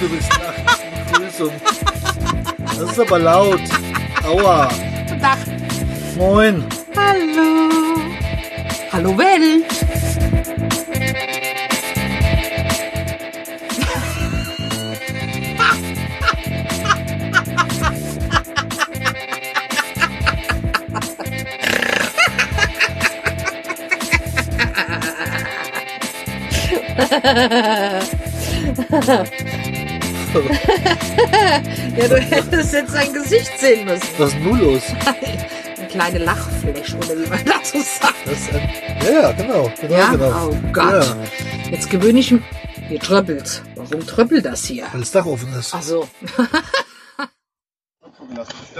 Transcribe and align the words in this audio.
du 0.00 0.08
bist 0.08 0.30
nach 0.30 0.54
Begrüßung. 1.12 1.52
Das 2.64 2.90
ist 2.90 3.00
aber 3.00 3.18
laut. 3.18 3.60
Aua. 4.24 4.68
Guten 5.06 5.20
Tag. 5.20 5.38
Moin. 6.16 6.64
Hallo. 6.96 7.68
Hallo 8.92 9.18
Welt. 9.18 9.66
Ja, 31.96 32.08
du 32.08 32.16
hättest 32.18 32.72
jetzt 32.72 32.92
sein 32.92 33.12
Gesicht 33.12 33.50
sehen 33.58 33.84
müssen. 33.84 34.06
Was 34.18 34.28
ist 34.28 34.36
denn 34.36 34.44
nun 34.44 34.60
los? 34.60 34.82
Eine 35.76 35.88
kleine 35.88 36.18
Lachfläche, 36.18 36.96
oder 36.96 37.08
wie 37.08 37.28
man 37.28 37.44
dazu 37.44 37.78
sagt. 37.78 38.14
Das 38.24 38.54
ein, 38.54 39.12
ja, 39.12 39.32
genau. 39.32 39.70
genau, 39.80 39.94
Ja? 39.94 40.10
genau. 40.12 40.48
Oh 40.50 40.56
Gott. 40.72 40.92
Ja, 41.04 41.16
Jetzt 41.70 41.90
gewöhne 41.90 42.20
ich 42.20 42.30
mich. 42.30 42.42
Hier 42.88 43.00
tröppelt. 43.00 43.62
Warum 43.74 44.06
tröppelt 44.06 44.44
das 44.44 44.64
hier? 44.64 44.86
weil 44.92 45.00
das 45.00 45.10
Dach 45.10 45.26
offen 45.26 45.52
ist. 45.58 45.74
Ach 45.74 45.82
so. 45.82 46.08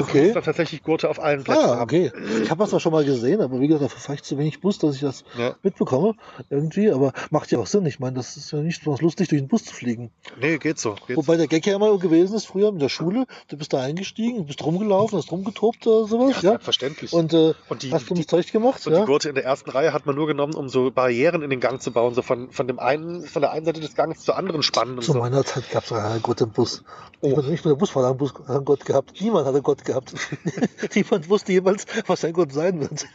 Okay. 0.00 0.24
Muss 0.26 0.34
da 0.34 0.40
tatsächlich 0.40 0.82
Gurte 0.82 1.08
auf 1.08 1.20
allen 1.20 1.44
Plätzen 1.44 1.64
Ah, 1.64 1.82
okay. 1.82 2.12
Ich 2.42 2.50
habe 2.50 2.60
das 2.60 2.70
zwar 2.70 2.80
schon 2.80 2.92
mal 2.92 3.04
gesehen, 3.04 3.40
aber 3.40 3.60
wie 3.60 3.66
gesagt, 3.68 3.84
dafür 3.84 4.00
fahre 4.00 4.14
ich 4.16 4.22
zu 4.22 4.38
wenig 4.38 4.60
Bus, 4.60 4.78
dass 4.78 4.94
ich 4.94 5.00
das 5.00 5.24
Ja. 5.38 5.54
mitbekomme. 5.62 6.14
Irgendwie, 6.48 6.90
aber 6.90 7.12
macht 7.30 7.50
ja 7.50 7.58
auch 7.58 7.66
Sinn. 7.66 7.86
Ich 7.86 8.00
meine, 8.00 8.16
das 8.16 8.36
ist 8.36 8.50
ja 8.52 8.58
nicht 8.60 8.80
besonders 8.80 9.02
lustig, 9.02 9.28
durch 9.28 9.40
den 9.42 9.48
Bus 9.48 9.64
zu 9.64 9.74
fliegen. 9.74 10.10
Nee, 10.40 10.58
geht 10.58 10.78
so. 10.78 10.96
Geht 11.06 11.16
Wobei 11.16 11.36
der 11.36 11.46
Gag 11.46 11.66
ja 11.66 11.74
immer 11.76 11.96
gewesen 11.98 12.34
ist, 12.36 12.46
früher 12.46 12.68
in 12.68 12.78
der 12.78 12.88
Schule, 12.88 13.26
du 13.48 13.56
bist 13.56 13.72
da 13.72 13.80
eingestiegen, 13.82 14.46
bist 14.46 14.64
rumgelaufen, 14.64 15.18
hast 15.18 15.30
rumgetobt 15.32 15.86
oder 15.86 16.06
sowas, 16.08 16.42
ja. 16.42 16.58
Verständlich. 16.58 17.12
Und, 17.12 17.32
äh, 17.34 17.54
Und 17.68 17.82
die- 17.82 17.92
hast 17.92 18.08
du 18.10 18.14
die- 18.14 18.26
zurecht 18.26 18.52
gemacht, 18.52 18.86
Und 18.86 18.92
ja. 18.94 19.00
die 19.00 19.06
Gurte 19.06 19.28
in 19.28 19.34
der 19.34 19.44
ersten 19.44 19.70
Reihe 19.70 19.92
hat 19.92 20.06
man 20.06 20.14
nur 20.16 20.26
genommen, 20.26 20.54
um 20.54 20.68
so 20.68 20.90
Barrieren 20.90 21.42
in 21.42 21.50
den 21.50 21.60
Gang 21.60 21.80
zu 21.82 21.90
bauen, 21.92 22.14
so 22.14 22.22
von, 22.22 22.50
von 22.50 22.66
dem 22.66 22.78
einen, 22.78 23.22
von 23.26 23.42
der 23.42 23.50
einen 23.52 23.64
Seite 23.66 23.80
des 23.80 23.94
Ganges 23.94 24.20
zur 24.20 24.36
anderen 24.36 24.62
spannen 24.62 25.00
Zu 25.00 25.12
so. 25.12 25.18
meiner 25.18 25.44
Zeit 25.44 25.70
gab 25.70 25.84
es 25.84 25.92
einen 25.92 26.22
Gott 26.22 26.40
im 26.40 26.50
Bus. 26.50 26.82
Oh. 27.22 27.26
Nicht, 27.26 27.36
nur- 27.36 27.46
nicht 27.50 27.64
nur 27.64 27.74
der 27.74 27.78
Busfahrer 27.78 28.08
einen 28.08 28.16
Bus- 28.18 28.32
einen 28.48 28.64
Gott 28.64 28.84
gehabt. 28.84 29.20
Niemand 29.20 29.46
hat 29.46 29.54
einen 29.54 29.62
Gott 29.62 29.84
gehabt. 29.84 29.89
Niemand 30.94 31.28
wusste 31.28 31.52
jemals, 31.52 31.86
was 32.06 32.20
sein 32.20 32.32
Gott 32.32 32.52
sein 32.52 32.80
wird. 32.80 33.06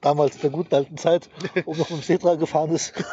Damals, 0.00 0.36
in 0.36 0.42
der 0.42 0.50
guten 0.50 0.74
alten 0.74 0.96
Zeit, 0.96 1.28
wo 1.64 1.74
noch 1.74 1.90
mit 1.90 2.00
dem 2.00 2.02
Setra 2.02 2.34
gefahren 2.36 2.70
ist. 2.72 2.92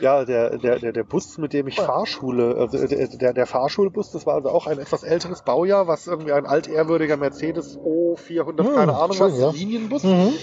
Ja, 0.00 0.24
der, 0.26 0.58
der, 0.58 0.78
der, 0.78 0.92
der 0.92 1.04
Bus, 1.04 1.38
mit 1.38 1.54
dem 1.54 1.68
ich 1.68 1.76
Fahrschule, 1.76 2.54
also 2.56 2.86
der, 2.86 3.08
der, 3.08 3.32
der 3.32 3.46
Fahrschulbus, 3.46 4.10
das 4.10 4.26
war 4.26 4.34
also 4.34 4.50
auch 4.50 4.66
ein 4.66 4.78
etwas 4.78 5.02
älteres 5.02 5.42
Baujahr, 5.42 5.88
was 5.88 6.06
irgendwie 6.06 6.32
ein 6.32 6.44
altehrwürdiger 6.44 7.16
Mercedes 7.16 7.78
O400, 7.78 8.62
Hm, 8.62 8.74
keine 8.74 8.94
Ahnung 8.94 9.16
schön, 9.16 9.32
was, 9.32 9.38
ja. 9.38 9.50
Linienbus. 9.50 10.02
Mhm. 10.04 10.34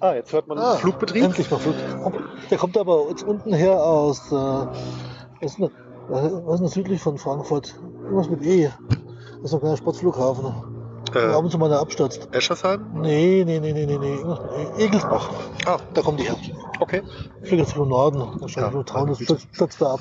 Ah, 0.00 0.14
jetzt 0.14 0.32
hört 0.32 0.46
man 0.46 0.58
Ah, 0.58 0.76
Flugbetrieb. 0.76 1.24
Endlich 1.24 1.50
mal 1.50 1.58
Flug. 1.58 1.74
Der 2.50 2.58
kommt 2.58 2.76
aber 2.76 3.06
jetzt 3.08 3.22
unten 3.22 3.54
her 3.54 3.82
aus, 3.82 4.30
äh, 4.30 4.34
was 4.34 4.68
ist 5.40 5.58
denn, 5.58 5.70
was 6.08 6.54
ist 6.54 6.60
denn 6.60 6.68
südlich 6.68 7.00
von 7.00 7.16
Frankfurt? 7.16 7.74
Irgendwas 8.04 8.28
mit 8.28 8.42
E. 8.44 8.70
Das 9.42 9.50
ist 9.50 9.54
ein 9.54 9.60
kleiner 9.60 9.76
Sportflughafen. 9.76 10.44
Wo 10.44 10.50
ab 10.50 11.14
Äh, 11.14 11.34
und 11.36 11.50
zu 11.50 11.58
mal 11.58 11.68
der 11.68 11.80
abstürzt. 11.80 12.28
Eschersheim? 12.32 12.86
Nee, 13.00 13.44
nee, 13.46 13.60
nee, 13.60 13.72
nee, 13.72 13.86
nee, 13.86 13.98
nee. 13.98 14.84
Egelsbach. 14.84 15.30
Ah, 15.64 15.78
Da 15.94 16.02
kommen 16.02 16.18
die 16.18 16.24
her. 16.24 16.36
okay. 16.80 17.02
Fliegt 17.42 17.52
jetzt 17.62 17.76
im 17.76 17.88
Norden. 17.88 18.18
Wahrscheinlich 18.40 18.56
Ja, 18.56 18.70
nur 18.70 18.84
trauen, 18.84 19.08
das 19.08 19.18
stürzt, 19.22 19.46
stürzt 19.52 19.80
da 19.80 19.94
ab. 19.94 20.00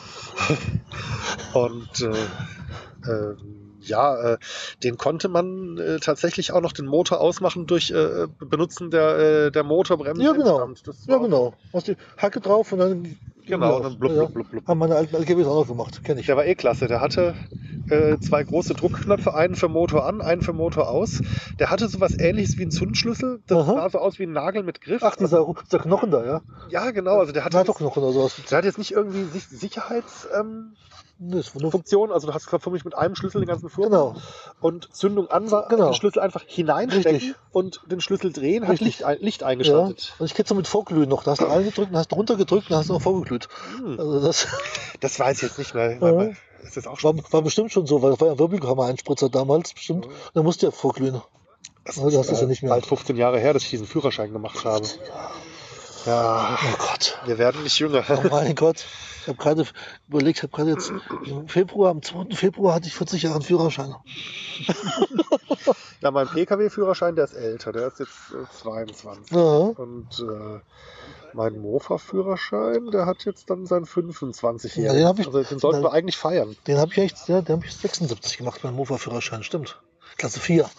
Und 1.54 2.02
äh, 2.02 3.10
äh, 3.10 3.36
ja, 3.82 4.34
äh, 4.34 4.38
den 4.84 4.98
konnte 4.98 5.30
man 5.30 5.78
äh, 5.78 6.00
tatsächlich 6.00 6.52
auch 6.52 6.60
noch 6.62 6.74
den 6.74 6.86
Motor 6.88 7.22
ausmachen 7.22 7.68
durch 7.68 7.92
äh, 7.92 8.28
Benutzen 8.40 8.92
der, 8.92 9.18
äh, 9.18 9.52
der 9.52 9.64
Motorbremse. 9.64 10.24
Ja, 10.24 10.34
genau. 10.34 10.68
Ja, 11.06 11.18
genau. 11.18 11.54
Hast 11.74 11.88
die 11.88 11.96
Hacke 12.18 12.42
drauf 12.42 12.74
und 12.74 12.80
dann. 12.80 13.18
Genau, 13.48 13.78
Ja, 13.78 13.84
dann 13.84 13.98
blub, 14.00 14.12
ja. 14.12 14.18
blub, 14.26 14.34
blub, 14.34 14.52
blub. 14.52 14.68
Haben 14.68 14.78
meine 14.80 14.96
alten 14.96 15.16
LKWs 15.16 15.48
auch 15.48 15.56
noch 15.62 15.68
gemacht. 15.68 16.02
Kenn 16.04 16.18
ich. 16.18 16.26
Der 16.26 16.38
war 16.38 16.46
eh 16.46 16.56
klasse. 16.56 16.88
Der 16.88 17.02
hatte 17.02 17.34
äh, 17.90 18.18
zwei 18.20 18.44
große 18.44 18.74
Druckknöpfe, 18.74 19.34
einen 19.34 19.56
für 19.56 19.70
Motor 19.70 20.06
an, 20.06 20.22
einen 20.22 20.42
für 20.42 20.54
Motor 20.54 20.90
aus. 20.90 21.22
Der 21.60 21.70
hatte 21.70 21.88
sowas 21.88 22.18
ähnliches 22.20 22.58
wie 22.58 22.64
ein 22.64 22.72
Zündschlüssel. 22.72 23.42
Das 23.48 23.60
Aha. 23.60 23.74
sah 23.76 23.90
so 23.90 24.00
aus 24.00 24.20
wie 24.20 24.24
ein 24.24 24.34
Nagel 24.34 24.64
mit 24.64 24.82
Griff. 24.82 25.02
Ach, 25.04 25.16
dieser, 25.16 25.46
dieser 25.66 25.80
Knochen 25.80 26.12
da, 26.12 26.26
ja? 26.26 26.42
ja, 26.70 26.92
genau. 26.92 27.20
Also 27.20 27.32
der 27.32 27.46
hatte, 27.46 27.58
jetzt, 27.58 27.74
Knochen 27.76 28.04
oder 28.04 28.12
sowas. 28.12 28.36
der 28.52 28.58
hat 28.58 28.66
jetzt 28.66 28.78
nicht 28.78 28.92
irgendwie 28.92 29.24
Sich 29.24 29.48
Sicherheitsfunktion. 29.48 30.76
Ähm. 31.62 31.72
Funktion. 31.72 32.12
also 32.12 32.28
du 32.28 32.34
hast 32.34 32.48
für 32.48 32.70
mich 32.70 32.86
mit 32.86 32.96
einem 32.96 33.16
Schlüssel 33.16 33.40
den 33.42 33.48
ganzen 33.48 33.70
Flur. 33.70 33.86
Genau. 33.88 34.16
Und 34.62 34.94
Zündung 34.94 35.28
an 35.32 35.50
war 35.50 35.68
Genau. 35.68 35.86
den 35.90 35.94
Schlüssel 35.96 36.20
einfach 36.20 36.44
hineinstecken 36.46 37.12
Richtig. 37.14 37.36
und 37.52 37.82
den 37.90 38.02
Schlüssel 38.02 38.32
drehen, 38.32 38.68
hat. 38.68 38.80
Licht, 38.80 39.04
Licht 39.20 39.42
Ja. 39.42 39.48
eingeschaltet. 39.48 40.14
Und 40.20 40.26
ich 40.28 40.36
kenne 40.36 40.48
so 40.48 40.56
mit 40.56 40.68
Vorglühen 40.68 41.10
noch. 41.10 41.24
Da 41.24 41.32
hast 41.32 41.42
du 41.42 41.46
reingedrückt, 41.46 41.90
dann 41.90 41.98
hast 41.98 42.12
du 42.12 42.16
runtergedrückt, 42.18 42.70
dann 42.70 42.80
hast 42.80 42.90
du 42.90 42.94
noch 42.94 43.02
vorgeglüht. 43.02 43.37
Hm. 43.78 44.00
Also 44.00 44.22
das 44.22 44.48
Das 45.00 45.20
weiß 45.20 45.38
ich 45.38 45.44
jetzt 45.44 45.60
nicht 45.60 45.74
mehr. 45.76 45.98
Ja. 46.00 46.30
Das 46.64 46.76
ist 46.76 46.88
auch 46.88 47.00
schon. 47.00 47.18
war, 47.18 47.34
war 47.34 47.42
bestimmt 47.42 47.72
schon 47.72 47.86
so, 47.86 48.02
weil 48.02 48.12
das 48.12 48.20
war 48.20 48.28
ja 48.28 48.34
ein 48.34 48.40
Wirbelkammer-Einspritzer 48.40 49.30
damals 49.30 49.74
bestimmt. 49.74 50.06
Und 50.08 50.16
dann 50.34 50.44
musste 50.44 50.66
ja 50.68 50.72
vorglühen. 50.72 51.22
Das 51.86 52.00
Aber 52.00 52.12
du 52.12 52.18
hast 52.18 52.32
es 52.32 52.42
ja 52.42 52.48
nicht 52.48 52.64
mehr. 52.64 52.72
Bald 52.72 52.86
15 52.86 53.16
Jahre 53.16 53.40
her, 53.40 53.54
dass 53.54 53.64
ich 53.64 53.70
diesen 53.70 53.88
Führerschein 53.88 54.34
gemacht 54.34 54.66
habe. 54.66 54.86
Ja, 56.06 56.58
Oh 56.62 56.78
Gott. 56.78 57.20
wir 57.26 57.38
werden 57.38 57.64
nicht 57.64 57.78
jünger. 57.80 58.04
Oh 58.10 58.28
mein 58.30 58.56
Gott. 58.56 58.86
Ich 59.22 59.28
habe 59.28 59.38
gerade 59.38 59.66
überlegt, 60.08 60.38
ich 60.40 60.44
habe 60.44 60.54
gerade 60.54 60.72
jetzt 60.72 60.92
im 61.26 61.48
Februar, 61.50 61.92
am 61.92 62.02
2. 62.02 62.34
Februar 62.34 62.76
hatte 62.76 62.88
ich 62.88 62.96
40 62.96 63.24
Jahre 63.24 63.36
einen 63.36 63.44
Führerschein. 63.44 63.94
Ja, 66.00 66.12
mein 66.12 66.28
Pkw-Führerschein, 66.28 67.16
der 67.16 67.26
ist 67.26 67.34
älter, 67.34 67.72
der 67.72 67.88
ist 67.88 68.00
jetzt 68.00 68.32
äh, 68.32 68.46
22. 68.62 69.32
Ja. 69.36 69.40
Und 69.42 70.08
äh, 70.20 70.60
mein 71.38 71.60
Mofa-Führerschein, 71.60 72.88
der 72.92 73.06
hat 73.06 73.24
jetzt 73.26 73.50
dann 73.50 73.66
sein 73.68 73.86
25 73.86 74.76
Ja, 74.78 74.92
den 74.94 75.06
also 75.06 75.44
den 75.44 75.60
sollten 75.60 75.84
wir 75.84 75.94
eigentlich 75.94 76.18
feiern. 76.18 76.56
Den 76.66 76.78
habe 76.80 76.92
ich 76.92 76.98
echt, 76.98 77.30
ja, 77.30 77.42
den 77.42 77.58
habe 77.58 77.66
ich 77.66 77.74
76 77.76 78.38
gemacht, 78.40 78.60
mein 78.64 78.74
Mofa-Führerschein, 78.76 79.44
stimmt. 79.44 79.80
Klasse 80.18 80.40
4. 80.40 80.70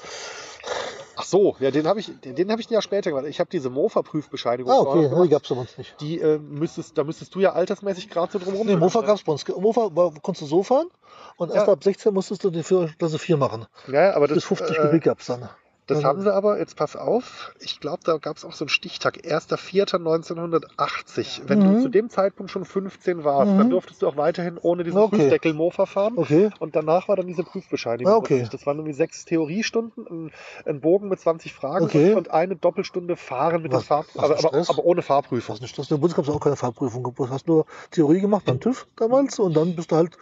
Ach 1.21 1.25
so, 1.25 1.57
ja, 1.61 1.71
den 1.71 1.87
habe 1.87 2.01
ich, 2.01 2.13
den, 2.21 2.35
den 2.35 2.51
habe 2.51 2.61
ich 2.61 2.69
ein 2.71 2.73
Jahr 2.75 2.83
später 2.83 3.11
gemacht. 3.11 3.27
Ich 3.29 3.41
habe 3.41 3.51
diese 3.51 3.71
Mofa-Prüfbescheinigung 3.71 4.73
Ah, 4.73 4.81
okay, 4.81 5.09
gemacht. 5.09 5.25
die 5.25 5.29
gab 5.31 5.43
es 5.45 5.49
bei 5.49 5.55
uns 5.57 5.79
nicht. 5.79 5.95
Die 6.01 6.21
äh, 6.21 6.39
müsstest, 6.39 6.99
da 6.99 7.05
müsstest 7.05 7.35
du 7.35 7.41
ja 7.41 7.53
altersmäßig 7.53 8.09
gerade 8.11 8.33
so 8.33 8.39
drumherum. 8.39 8.67
Nee, 8.67 8.77
Mofa 8.77 9.01
gab 9.03 9.17
es 9.17 9.23
bei 9.25 9.33
uns. 9.33 9.47
Mofa 9.49 9.91
war, 9.95 10.13
konntest 10.23 10.43
du 10.43 10.47
so 10.47 10.63
fahren 10.63 10.89
und 11.37 11.51
erst 11.53 11.67
Ja. 11.67 11.73
ab 11.73 11.83
16 11.85 12.13
musstest 12.15 12.45
du 12.45 12.51
die 12.51 12.63
Führerklasse 12.63 13.19
4 13.19 13.37
machen. 13.37 13.67
Ja, 13.91 14.15
aber 14.15 14.27
das, 14.29 14.37
Bis 14.37 14.45
50 14.45 14.77
äh, 14.77 14.81
Kubik 14.81 15.03
gab 15.05 15.21
es 15.21 15.27
dann. 15.27 15.49
Das 15.88 15.97
Also- 15.99 16.09
haben 16.09 16.21
sie 16.21 16.32
aber, 16.32 16.59
jetzt 16.59 16.76
pass 16.76 16.94
auf, 16.97 17.53
ich 17.60 17.81
glaube, 17.81 18.00
da 18.04 18.19
gab 18.19 18.37
es 18.37 18.44
auch 18.44 18.53
so 18.53 18.65
einen 18.66 18.69
Stichtag, 18.69 19.25
1.4.1980. 19.25 21.43
Wenn 21.47 21.60
Mhm. 21.60 21.75
du 21.76 21.82
zu 21.82 21.88
dem 21.88 22.10
Zeitpunkt 22.10 22.53
schon 22.53 22.66
15 22.66 23.25
warst, 23.25 23.53
Mhm. 23.53 23.59
dann 23.59 23.71
durftest 23.71 24.03
du 24.03 24.09
auch 24.09 24.16
weiterhin 24.19 24.59
ohne 24.59 24.84
diesen 24.84 24.98
Okay. 25.00 25.16
Prüfdeckel 25.16 25.54
Mofa 25.54 25.87
fahren. 25.87 26.12
Okay. 26.16 26.50
Und 26.59 26.77
danach 26.77 27.09
war 27.09 27.16
dann 27.16 27.27
diese 27.27 27.43
Prüfbescheinigung. 27.43 28.12
Ah, 28.12 28.16
okay. 28.16 28.47
Das 28.53 28.66
waren 28.66 28.77
irgendwie 28.77 28.93
sechs 28.93 29.25
Theoriestunden, 29.25 30.06
ein, 30.06 30.31
ein 30.66 30.81
Bogen 30.82 31.09
mit 31.09 31.19
20 31.21 31.54
Fragen 31.54 31.87
Okay. 31.87 32.12
und 32.15 32.31
eine 32.31 32.54
Doppelstunde 32.56 33.16
Fahren 33.16 33.62
mit 33.62 33.72
Was- 33.72 33.81
der 33.81 33.87
Fahr 33.88 34.04
aber, 34.16 34.25
aber, 34.25 34.37
Stress? 34.38 34.69
aber 34.71 34.84
ohne 34.84 35.00
Fahrprüfung. 35.03 35.54
Was 35.54 35.62
nicht, 35.62 35.78
das 35.78 35.91
in 35.91 35.97
der 35.97 36.00
Bund 36.03 36.15
gab 36.15 36.27
es 36.27 36.31
auch 36.31 36.41
keine 36.41 36.56
Fahrprüfung. 36.56 37.03
Du 37.16 37.28
hast 37.31 37.48
nur 37.48 37.65
Theorie 37.91 38.21
gemacht 38.21 38.44
beim 38.44 38.60
TÜV 38.60 38.87
damals 38.97 39.38
und 39.38 39.54
dann 39.56 39.75
bist 39.75 39.91
du 39.91 39.97
halt, 39.97 40.19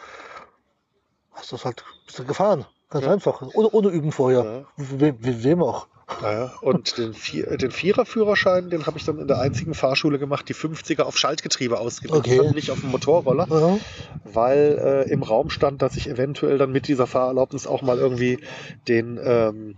hast 1.33 1.53
das 1.53 1.65
halt, 1.65 1.85
bist 2.07 2.19
du 2.21 2.25
gefahren. 2.25 2.67
Ganz 2.91 3.05
Ja. 3.05 3.13
einfach. 3.13 3.43
Ohne, 3.55 3.69
ohne 3.71 3.89
Üben 3.89 4.13
vorher. 4.13 4.45
Ja. 4.45 4.85
We, 4.99 5.15
we, 5.21 5.43
wem 5.45 5.63
auch. 5.63 5.89
Naja, 6.23 6.53
und 6.61 6.99
den, 6.99 7.15
Vier, 7.15 7.51
äh, 7.51 7.57
den 7.57 7.73
Vierer-Führerschein, 7.73 8.71
den 8.71 8.87
habe 8.87 8.97
ich 8.97 9.05
dann 9.05 9.19
in 9.19 9.27
der 9.27 9.41
einzigen 9.41 9.75
Fahrschule 9.75 10.21
gemacht, 10.21 10.49
die 10.49 10.55
50er 10.55 11.03
auf 11.03 11.19
Schaltgetriebe 11.19 11.81
ausgebildet, 11.81 12.39
Okay. 12.41 12.55
nicht 12.55 12.71
auf 12.71 12.79
dem 12.81 12.93
Motorroller. 12.93 13.49
Ja. 13.51 13.79
weil 14.25 15.05
äh, 15.09 15.11
im 15.13 15.25
Raum 15.25 15.51
stand, 15.51 15.83
dass 15.83 15.97
ich 15.97 16.09
eventuell 16.09 16.59
dann 16.59 16.71
mit 16.71 16.87
dieser 16.87 17.09
Fahrerlaubnis 17.09 17.67
auch 17.67 17.83
mal 17.83 17.99
irgendwie 17.99 18.39
den, 18.87 19.19
ähm, 19.21 19.77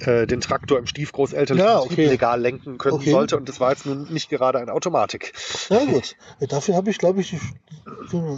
äh, 0.00 0.26
den 0.26 0.40
Traktor 0.40 0.78
im 0.78 0.86
stiefgroßelterlichen 0.86 1.66
Ja, 1.68 1.80
okay. 1.80 2.08
legal 2.08 2.40
lenken 2.40 2.78
können 2.78 2.94
Okay. 2.94 3.10
sollte. 3.10 3.36
Und 3.36 3.48
das 3.48 3.60
war 3.60 3.70
jetzt 3.70 3.86
nun 3.86 4.12
nicht 4.12 4.28
gerade 4.28 4.58
eine 4.58 4.72
Automatik. 4.72 5.32
Ja, 5.68 5.84
gut. 5.84 6.16
Ja, 6.40 6.46
dafür 6.46 6.74
habe 6.74 6.90
ich, 6.90 6.98
glaube 6.98 7.20
ich, 7.20 7.36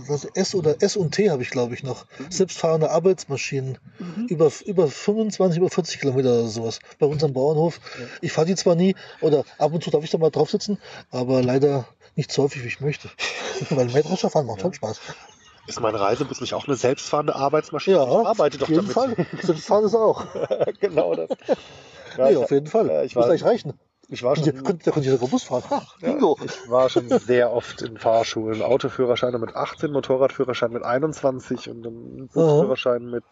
das 0.09 0.25
S 0.25 0.55
oder 0.55 0.83
S 0.83 0.97
und 0.97 1.13
T 1.13 1.31
habe 1.31 1.43
ich, 1.43 1.51
glaube 1.51 1.75
ich, 1.75 1.83
noch. 1.83 2.07
Selbstfahrende 2.31 2.91
Arbeitsmaschinen. 2.91 3.79
Über, 4.29 4.51
über 4.67 4.89
25, 4.89 5.59
über 5.59 5.71
40 5.71 6.01
Kilometer 6.01 6.41
oder 6.41 6.49
sowas. 6.49 6.81
Bei 6.99 7.07
unserem 7.07 7.33
Bauernhof. 7.33 7.81
Ich 8.21 8.33
fahre 8.33 8.47
die 8.47 8.55
zwar 8.55 8.75
nie, 8.75 8.95
oder 9.21 9.45
ab 9.59 9.73
und 9.73 9.83
zu 9.83 9.91
darf 9.91 10.05
ich 10.05 10.11
da 10.11 10.19
mal 10.19 10.31
drauf 10.31 10.51
sitzen, 10.51 10.79
aber 11.11 11.43
leider 11.43 11.87
nicht 12.15 12.31
so 12.31 12.43
häufig, 12.43 12.63
wie 12.63 12.69
ich 12.69 12.81
möchte. 12.81 13.09
Weil 13.71 13.87
Mähdrescher 13.87 14.29
fahren 14.29 14.47
macht 14.47 14.61
schon 14.61 14.75
Spaß. 14.75 15.01
Ist 15.67 15.81
mein 15.81 15.95
Reisebus 15.95 16.41
nicht 16.41 16.55
auch 16.55 16.67
eine 16.67 16.77
selbstfahrende 16.77 17.35
Arbeitsmaschine? 17.35 17.97
Ja, 17.97 18.05
ich 18.05 18.27
arbeite 18.27 18.59
doch 18.59 18.65
auf 18.65 18.69
jeden 18.71 18.93
damit. 18.95 19.17
Fall. 19.17 19.27
Selbstfahren 19.43 19.85
ist 19.85 19.95
auch. 19.95 20.25
genau 20.81 21.15
das. 21.15 21.31
Ja, 22.17 22.25
nee, 22.27 22.31
ich- 22.33 22.37
auf 22.39 22.51
jeden 22.51 22.67
Fall. 22.67 22.89
äh, 22.91 23.05
ich 23.05 23.15
Muss 23.15 23.23
war- 23.23 23.29
gleich 23.37 23.45
reichen. 23.45 23.73
Ich 24.09 24.23
war 24.23 24.37
schon, 24.37 24.45
der 24.45 24.55
konnte, 24.63 24.93
konnte 24.93 25.11
sogar 25.11 25.29
Bus 25.29 25.43
fahren. 25.43 25.65
Ach, 25.69 25.97
ja, 26.01 26.13
Bingo. 26.13 26.39
ich 26.45 26.71
war 26.71 26.89
schon 26.89 27.09
sehr 27.19 27.53
oft 27.53 27.83
in 27.83 27.99
Fahrschulen. 27.99 28.63
Autoführerschein 28.63 29.33
mit 29.41 29.57
18, 29.57 29.91
Motorradführerschein 29.91 30.71
mit 30.71 30.85
21 30.85 31.69
und 31.69 31.83
dann 31.83 32.29
Busführerschein 32.33 33.03
mit 33.11 33.25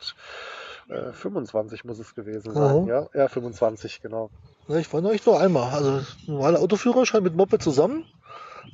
äh, 0.88 1.12
25 1.12 1.84
muss 1.84 2.00
es 2.00 2.16
gewesen 2.16 2.52
sein. 2.54 2.82
Mhm. 2.82 2.88
Ja, 2.88 3.06
ja, 3.14 3.28
25, 3.28 4.02
genau. 4.02 4.30
Ja, 4.66 4.76
ich 4.78 4.92
war 4.92 5.00
nur 5.00 5.12
echt 5.12 5.26
nur 5.26 5.38
einmal. 5.38 5.72
Also 5.72 6.00
normaler 6.26 6.58
Autoführerschein 6.58 7.22
mit 7.22 7.36
Moped 7.36 7.62
zusammen 7.62 8.04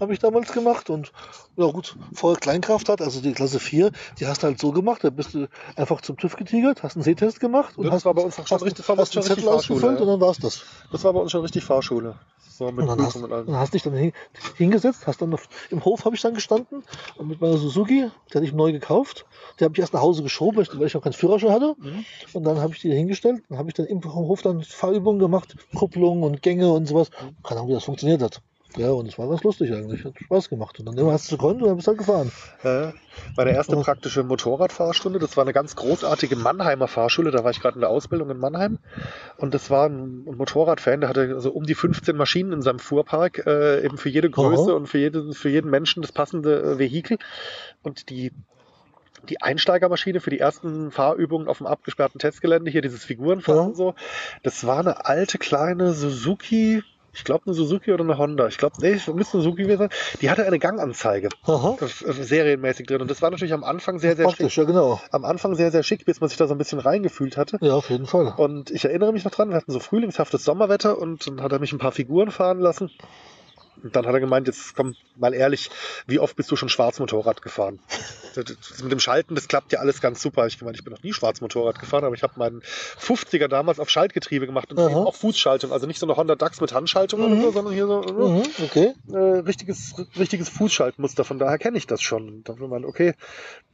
habe 0.01 0.13
ich 0.13 0.19
damals 0.19 0.53
gemacht 0.53 0.91
und 0.91 1.13
ja 1.57 1.67
gut, 1.71 1.97
vorher 2.15 2.39
Kleinkraft 2.41 2.89
hat, 2.89 3.01
also 3.03 3.21
die 3.21 3.33
Klasse 3.33 3.61
4, 3.61 3.91
die 4.19 4.27
hast 4.27 4.43
du 4.43 4.47
halt 4.49 4.59
so 4.61 4.73
gemacht, 4.73 5.05
da 5.05 5.11
bist 5.11 5.35
du 5.35 5.47
einfach 5.77 6.01
zum 6.01 6.17
TÜV 6.17 6.37
getigert, 6.37 6.83
hast 6.83 6.97
einen 6.97 7.03
Sehtest 7.05 7.41
gemacht 7.41 7.77
und 7.77 7.85
Das 7.85 7.93
hast, 7.95 8.05
war 8.07 8.15
bei 8.15 8.23
uns 8.23 8.35
schon 8.37 8.45
hast, 8.51 8.65
richtig- 8.65 8.89
war 8.89 8.97
hast 8.97 9.13
schon 9.15 9.23
Zettel 9.23 9.49
ausgefüllt 9.49 9.83
Fahrschule, 9.83 10.03
und 10.03 10.09
dann 10.09 10.21
war's 10.27 10.39
das. 10.39 10.63
Das 10.91 11.05
war 11.05 11.13
bei 11.13 11.21
uns 11.21 11.31
schon 11.31 11.43
richtig 11.43 11.65
Fahrschule. 11.65 12.17
So 12.49 12.67
mit 12.73 12.79
Und 12.81 12.87
dann 12.89 13.03
hast, 13.07 13.17
und 13.17 13.23
dann 13.23 13.33
allem. 13.33 13.57
hast 13.57 13.73
dich 13.75 13.83
dann 13.83 13.95
hin, 13.95 14.13
hingesetzt, 14.57 15.07
hast 15.07 15.23
dann 15.23 15.33
auf, 15.33 15.49
im 15.71 15.83
Hof 15.85 16.05
habe 16.05 16.15
ich 16.15 16.21
dann 16.23 16.35
gestanden 16.35 16.83
und 17.17 17.29
mit 17.29 17.41
meiner 17.41 17.57
Suzuki, 17.57 18.11
die 18.31 18.35
hatte 18.35 18.45
ich 18.45 18.53
neu 18.53 18.73
gekauft, 18.73 19.25
die 19.59 19.65
habe 19.65 19.73
ich 19.75 19.81
erst 19.81 19.95
nach 19.95 20.03
Hause 20.03 20.23
geschoben, 20.23 20.57
weil 20.59 20.65
ich- 20.65 20.79
weil 20.79 20.87
ich 20.87 20.95
noch 20.95 21.03
keinen 21.03 21.13
Führerschein 21.15 21.53
hatte. 21.53 21.75
Mhm. 21.79 22.05
Und 22.35 22.45
dann 22.45 22.59
habe 22.61 22.75
ich 22.75 22.81
die 22.81 22.93
hingestellt, 22.93 23.43
dann 23.49 23.59
habe 23.59 23.69
ich 23.69 23.75
dann 23.75 23.87
im 23.87 24.03
Hof 24.05 24.43
dann 24.43 24.63
Fahrübungen 24.63 25.19
gemacht, 25.19 25.57
Kupplung 25.75 26.23
und 26.23 26.43
Gänge 26.43 26.71
und 26.73 26.87
sowas. 26.87 27.11
Keine 27.43 27.61
Ahnung, 27.61 27.69
wie 27.69 27.75
das 27.75 27.85
funktioniert 27.85 28.23
hat. 28.23 28.43
Ja, 28.77 28.91
und 28.91 29.07
es 29.09 29.19
war 29.19 29.29
ganz 29.29 29.43
lustig 29.43 29.73
eigentlich, 29.73 30.05
hat 30.05 30.15
Spaß 30.21 30.49
gemacht. 30.49 30.79
Und 30.79 30.87
dann 30.87 31.07
hast 31.11 31.31
du 31.31 31.37
gekonnt 31.37 31.61
und 31.63 31.69
dann 31.69 31.77
bist 31.77 31.89
du 31.89 31.91
halt 31.91 31.99
gefahren. 31.99 32.31
Äh, 32.63 32.93
meine 33.37 33.53
erste 33.53 33.77
Oh. 33.77 33.83
praktische 33.83 34.23
Motorradfahrstunde, 34.23 35.19
das 35.19 35.37
war 35.37 35.43
eine 35.45 35.53
ganz 35.53 35.75
großartige 35.75 36.37
Mannheimer 36.37 36.87
Fahrschule, 36.87 37.31
da 37.31 37.43
war 37.43 37.51
ich 37.51 37.61
gerade 37.61 37.75
in 37.75 37.81
der 37.81 37.91
Ausbildung 37.91 38.31
in 38.31 38.39
Mannheim 38.39 38.79
und 39.39 39.55
das 39.55 39.71
war 39.71 39.89
ein 39.89 40.25
Motorradfan, 40.25 41.01
der 41.01 41.09
hatte 41.09 41.41
so 41.41 41.51
um 41.51 41.65
die 41.65 41.75
15 41.75 42.17
Maschinen 42.17 42.53
in 42.53 42.63
seinem 42.63 42.79
Fuhrpark, 42.79 43.45
äh, 43.47 43.85
eben 43.85 43.99
für 43.99 44.09
jede 44.09 44.31
Größe 44.31 44.71
Aha. 44.71 44.77
und 44.77 44.87
für, 44.87 44.99
jede, 44.99 45.33
für 45.33 45.49
jeden 45.49 45.71
Menschen 45.71 46.03
das 46.03 46.13
passende 46.13 46.63
äh, 46.63 46.79
Vehikel 46.79 47.19
und 47.83 48.09
die 48.11 48.33
die 49.29 49.43
Einsteigermaschine 49.43 50.21
für 50.21 50.31
die 50.31 50.39
ersten 50.39 50.91
Fahrübungen 50.91 51.47
auf 51.47 51.59
dem 51.59 51.67
abgesperrten 51.67 52.19
Testgelände, 52.19 52.71
hier 52.71 52.81
dieses 52.81 53.05
Figurenfahren 53.05 53.61
Ja. 53.61 53.67
und 53.67 53.77
so, 53.77 53.95
das 54.43 54.67
war 54.67 54.79
eine 54.79 55.05
alte 55.05 55.37
kleine 55.37 55.93
Suzuki, 55.93 56.83
ich 57.13 57.25
glaube 57.25 57.47
eine 57.47 57.55
Suzuki 57.55 57.93
oder 57.93 58.05
eine 58.05 58.19
Honda, 58.19 58.47
ich 58.47 58.59
glaube, 58.59 58.77
nee, 58.81 58.93
es 58.93 59.07
müsste 59.07 59.39
eine 59.39 59.45
Suzuki 59.45 59.63
gewesen 59.63 59.79
sein, 59.79 59.91
die 60.21 60.31
hatte 60.31 60.47
eine 60.47 60.59
Ganganzeige 60.59 61.29
Aha. 61.45 61.77
äh, 61.81 62.13
serienmäßig 62.13 62.87
drin. 62.87 63.03
Und 63.03 63.11
das 63.11 63.23
war 63.23 63.31
natürlich 63.31 63.53
am 63.53 63.65
Anfang 63.65 63.99
sehr, 63.99 64.17
sehr 64.17 64.29
schick. 64.29 64.39
Praktisch, 64.39 64.57
ja 64.57 64.65
genau. 64.65 65.01
Am 65.11 65.25
Anfang 65.25 65.55
sehr, 65.55 65.71
sehr 65.71 65.83
schick, 65.83 66.05
bis 66.05 66.21
man 66.21 66.29
sich 66.29 66.39
da 66.39 66.47
so 66.47 66.55
ein 66.55 66.59
bisschen 66.59 66.79
reingefühlt 66.79 67.37
hatte. 67.37 67.59
Ja, 67.61 67.75
auf 67.75 67.91
jeden 67.91 68.07
Fall. 68.07 68.35
Und 68.37 68.71
ich 68.71 68.85
erinnere 68.85 69.13
mich 69.13 69.25
noch 69.25 69.33
dran, 69.33 69.51
wir 69.51 69.57
hatten 69.57 69.73
so 69.73 69.81
frühlingshaftes 69.81 70.45
Sommerwetter 70.45 70.99
und 70.99 71.27
dann 71.27 71.43
hat 71.43 71.53
er 71.53 71.59
mich 71.59 71.73
ein 71.73 71.79
paar 71.79 71.93
Figuren 71.93 72.31
fahren 72.31 72.61
lassen. 72.61 72.91
Und 73.83 73.97
dann 73.97 74.07
hat 74.07 74.15
er 74.15 74.21
gemeint, 74.21 74.47
jetzt 74.47 74.75
komm 74.77 74.95
mal 75.17 75.35
ehrlich, 75.35 75.71
wie 76.07 76.19
oft 76.19 76.37
bist 76.37 76.51
du 76.51 76.57
schon 76.57 76.69
Schwarzmotorrad 76.69 77.43
gefahren? 77.43 77.79
Das, 78.33 78.45
mit 78.81 78.93
dem 78.93 79.01
Schalten, 79.01 79.35
das 79.35 79.49
klappt 79.49 79.73
ja 79.73 79.81
alles 79.81 80.01
ganz 80.01 80.23
super. 80.23 80.47
Ich 80.47 80.57
gemeint, 80.57 80.77
ich 80.77 80.85
bin 80.85 80.93
noch 80.93 81.03
nie 81.03 81.13
Schwarzmotorrad 81.13 81.81
gefahren, 81.81 82.05
aber 82.05 82.15
ich 82.15 82.23
habe 82.23 82.35
meinen 82.37 82.63
50er 83.01 83.49
damals 83.49 83.81
auf 83.81 83.91
Schaltgetriebe 83.91 84.47
gemacht 84.47 84.71
und 84.71 84.79
Aha. 84.79 84.87
eben 84.87 84.99
auch 84.99 85.17
Fußschaltung. 85.17 85.73
Also 85.73 85.89
nicht 85.89 85.99
so 85.99 86.07
eine 86.07 86.17
Honda 86.17 86.37
DAX 86.37 86.61
mit 86.61 86.73
Handschaltung 86.73 87.23
oder 87.25 87.35
Mhm. 87.35 87.43
so, 87.43 87.51
sondern 87.51 87.75
hier 87.75 87.89
so 87.89 88.03
Mhm, 88.03 88.43
okay. 88.65 88.95
äh, 89.13 89.17
richtiges, 89.17 89.95
richtiges 90.17 90.49
Fußschaltmuster. 90.49 91.25
Von 91.25 91.41
daher 91.41 91.59
kenne 91.59 91.77
ich 91.77 91.89
das 91.89 92.03
schon. 92.03 92.29
Und 92.29 92.49
dann 92.49 92.61
man, 92.69 92.85
okay, 92.85 93.15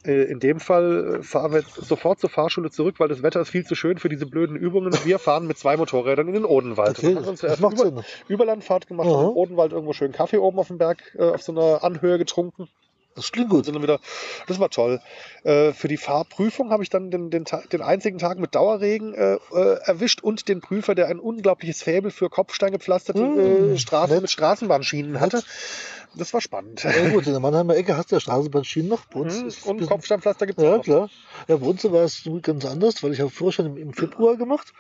äh, 0.06 0.22
in 0.24 0.40
dem 0.40 0.58
Fall 0.58 1.18
äh, 1.20 1.22
fahren 1.22 1.52
wir 1.52 1.60
jetzt 1.60 1.74
sofort 1.74 2.18
zur 2.18 2.30
Fahrschule 2.30 2.70
zurück, 2.70 2.94
weil 2.98 3.08
das 3.08 3.22
Wetter 3.22 3.42
ist 3.42 3.50
viel 3.50 3.66
zu 3.66 3.74
schön 3.74 3.98
für 3.98 4.08
diese 4.08 4.24
blöden 4.24 4.56
Übungen. 4.56 4.86
Und 4.86 5.04
wir 5.04 5.18
fahren 5.18 5.46
mit 5.46 5.58
zwei 5.58 5.76
Motorrädern 5.76 6.28
in 6.28 6.34
den 6.34 6.44
Odenwald. 6.46 6.98
Okay, 6.98 7.08
Und 7.08 7.14
dann 7.16 7.16
haben 7.16 7.24
wir 7.26 7.30
uns 7.32 7.42
erst 7.42 7.60
macht 7.60 7.74
über. 7.78 8.04
Überlandfahrt 8.28 8.86
gemacht, 8.86 9.08
Aha. 9.08 9.16
und 9.16 9.30
im 9.32 9.36
Odenwald 9.36 9.72
irgendwo 9.72 9.92
schön 9.96 10.12
Kaffee 10.12 10.38
oben 10.38 10.58
auf 10.58 10.68
dem 10.68 10.78
Berg, 10.78 11.14
äh, 11.18 11.22
auf 11.30 11.42
so 11.42 11.52
einer 11.52 11.82
Anhöhe 11.82 12.18
getrunken. 12.18 12.68
Das 13.16 13.32
klingt 13.32 13.48
gut. 13.48 13.64
sind 13.64 13.72
dann 13.72 13.82
wieder, 13.82 13.98
das 14.46 14.60
war 14.60 14.68
toll. 14.68 15.00
Äh, 15.42 15.72
für 15.72 15.88
die 15.88 15.96
Fahrprüfung 15.96 16.70
habe 16.70 16.82
ich 16.82 16.90
dann 16.90 17.10
den, 17.10 17.30
den, 17.30 17.44
den 17.72 17.80
einzigen 17.80 18.18
Tag 18.18 18.38
mit 18.38 18.54
Dauerregen 18.54 19.14
äh, 19.14 19.38
äh, 19.54 19.78
erwischt 19.84 20.20
und 20.22 20.48
den 20.48 20.60
Prüfer, 20.60 20.94
der 20.94 21.06
ein 21.08 21.18
unglaubliches 21.18 21.82
Faible 21.82 22.10
für 22.10 22.28
kopfsteingepflasterte 22.28 23.22
Mm, 23.22 23.72
äh, 23.74 23.78
Straßen 23.78 24.20
mit 24.20 24.30
Straßenbahnschienen 24.30 25.18
hatte. 25.18 25.42
Das 26.14 26.34
war 26.34 26.42
spannend. 26.42 26.82
Ja 26.84 27.08
gut, 27.08 27.26
in 27.26 27.32
der 27.32 27.40
Mannheimer 27.40 27.74
Ecke 27.74 27.96
hast 27.96 28.10
du 28.10 28.16
ja 28.16 28.20
Straßenbahnschienen 28.20 28.90
noch. 28.90 29.06
Bei 29.06 29.20
uns 29.20 29.42
es 29.42 29.62
Und 29.62 29.78
bisschen- 29.78 29.88
Kopfsteinpflaster 29.92 30.46
gibt 30.46 30.58
es 30.58 30.64
Ja, 30.66 30.76
auch. 30.76 30.82
klar. 30.82 31.08
Ja, 31.48 31.56
bei 31.56 31.66
uns 31.66 31.84
war 31.90 32.02
es 32.04 32.22
ganz 32.42 32.66
anders, 32.66 33.02
weil 33.02 33.14
ich 33.14 33.20
habe 33.20 33.30
Führerschein 33.30 33.64
im, 33.64 33.76
im 33.78 33.92
Februar 33.94 34.36
gemacht 34.36 34.74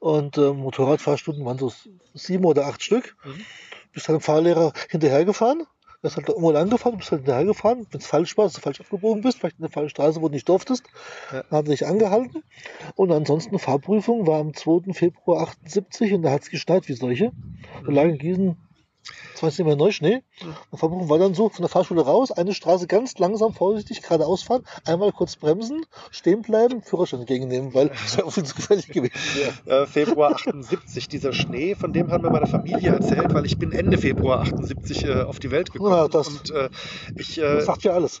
und 0.00 0.36
äh, 0.36 0.52
Motorradfahrstunden 0.52 1.44
waren 1.44 1.58
so 1.58 1.72
sieben 2.14 2.44
oder 2.44 2.66
acht 2.66 2.82
Stück. 2.82 3.14
Mhm. 3.24 3.44
Bist 3.92 4.08
halt 4.08 4.18
dem 4.18 4.22
Fahrlehrer 4.22 4.72
hinterhergefahren. 4.90 5.64
Er 6.00 6.06
ist 6.10 6.16
halt 6.16 6.28
irgendwo 6.28 6.52
lang 6.52 6.70
gefahren, 6.70 6.92
du 6.92 6.98
bist 6.98 7.10
halt 7.10 7.22
hinterhergefahren. 7.22 7.86
Wenn 7.90 8.00
es 8.00 8.06
falsch 8.06 8.36
war, 8.38 8.44
dass 8.44 8.52
du 8.54 8.60
falsch 8.60 8.80
abgebogen 8.80 9.22
bist, 9.22 9.38
vielleicht 9.38 9.56
in 9.58 9.62
der 9.62 9.70
falschen 9.70 9.90
Straße, 9.90 10.20
wo 10.22 10.28
du 10.28 10.34
nicht 10.34 10.48
durftest, 10.48 10.84
Ja. 11.32 11.42
dann 11.42 11.58
hat 11.58 11.66
er 11.66 11.70
dich 11.72 11.86
angehalten. 11.86 12.44
Und 12.94 13.10
ansonsten 13.10 13.58
Fahrprüfung 13.58 14.26
war 14.26 14.38
am 14.40 14.54
2. 14.54 14.92
Februar 14.92 15.42
78 15.42 16.12
und 16.12 16.22
da 16.22 16.30
hat 16.30 16.42
es 16.42 16.50
geschneit 16.50 16.88
wie 16.88 16.92
solche. 16.92 17.32
Da 17.84 17.90
lag 17.92 18.04
in 18.04 18.18
Gießen 18.18 18.56
20 19.36 19.64
Mal 19.64 19.76
Neuschnee. 19.76 20.22
Die 20.40 20.76
Fahrprüfung 20.76 21.08
war 21.08 21.18
dann 21.18 21.34
so, 21.34 21.48
von 21.48 21.62
der 21.62 21.68
Fahrschule 21.68 22.02
raus, 22.02 22.30
eine 22.32 22.54
Straße 22.54 22.86
ganz 22.86 23.18
langsam, 23.18 23.52
vorsichtig 23.54 24.02
geradeaus 24.02 24.42
fahren, 24.42 24.64
einmal 24.84 25.12
kurz 25.12 25.36
bremsen, 25.36 25.86
stehen 26.10 26.42
bleiben, 26.42 26.82
Führerschein 26.82 27.20
entgegennehmen, 27.20 27.72
weil 27.74 27.90
es 28.04 28.16
wäre 28.16 28.28
zu 28.30 28.42
gefährlich 28.42 28.88
gewesen 28.88 29.12
wäre. 29.66 29.82
Äh, 29.82 29.86
Februar 29.86 30.32
78, 30.32 31.08
dieser 31.08 31.32
Schnee, 31.32 31.74
von 31.74 31.92
dem 31.92 32.10
hat 32.10 32.22
mir 32.22 32.30
meine 32.30 32.46
Familie 32.46 32.90
erzählt, 32.90 33.32
weil 33.32 33.46
ich 33.46 33.58
bin 33.58 33.72
Ende 33.72 33.96
Februar 33.98 34.40
78 34.40 35.04
äh, 35.04 35.22
auf 35.22 35.38
die 35.38 35.50
Welt 35.50 35.72
gekommen. 35.72 35.92
Ja, 35.94 36.08
das- 36.08 36.28
und 36.28 36.50
äh, 36.50 36.68
ich, 37.16 37.38
äh, 37.38 37.56
Das 37.56 37.66
sagt 37.66 37.84
ja 37.84 37.92
alles. 37.92 38.20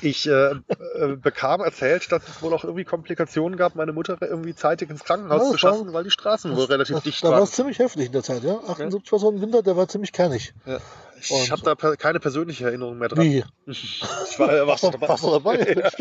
Ich 0.00 0.26
äh, 0.28 0.50
äh, 0.52 1.16
bekam 1.16 1.60
erzählt, 1.60 2.10
dass 2.10 2.22
es 2.28 2.42
wohl 2.42 2.52
auch 2.54 2.64
irgendwie 2.64 2.84
Komplikationen 2.84 3.56
gab, 3.56 3.74
meine 3.74 3.92
Mutter 3.92 4.16
irgendwie 4.20 4.54
zeitig 4.54 4.90
ins 4.90 5.04
Krankenhaus 5.04 5.38
Ja, 5.42 5.46
zu 5.46 5.52
das 5.52 5.62
war- 5.62 5.72
schaffen, 5.74 5.92
weil 5.92 6.04
die 6.04 6.10
Straßen 6.10 6.56
wohl 6.56 6.64
relativ 6.64 6.96
das, 6.96 7.04
dicht 7.04 7.22
da 7.22 7.28
war 7.28 7.34
waren. 7.36 7.44
es 7.44 7.52
ziemlich 7.52 7.78
heftig 7.78 8.06
in 8.06 8.12
der 8.12 8.22
Zeit, 8.22 8.42
ja. 8.42 8.58
78 8.66 9.12
war 9.12 9.18
so 9.18 9.30
ein 9.30 9.40
Winter, 9.40 9.62
der 9.62 9.76
war 9.76 9.88
ziemlich 9.88 10.12
kernig. 10.12 10.54
Ja. 10.66 10.78
Ich 11.20 11.50
habe 11.52 11.62
da 11.62 11.76
per 11.76 11.96
keine 11.96 12.18
persönliche 12.18 12.64
Erinnerung 12.64 12.98
mehr 12.98 13.08
dran. 13.08 13.24
Wie? 13.24 13.44
Ich 13.66 14.38
war, 14.38 14.52
äh, 14.52 14.66
warst 14.66 14.82
du 14.82 14.90
dabei? 14.90 15.08
Warst 15.08 15.22
du 15.24 15.30
dabei? 15.30 15.90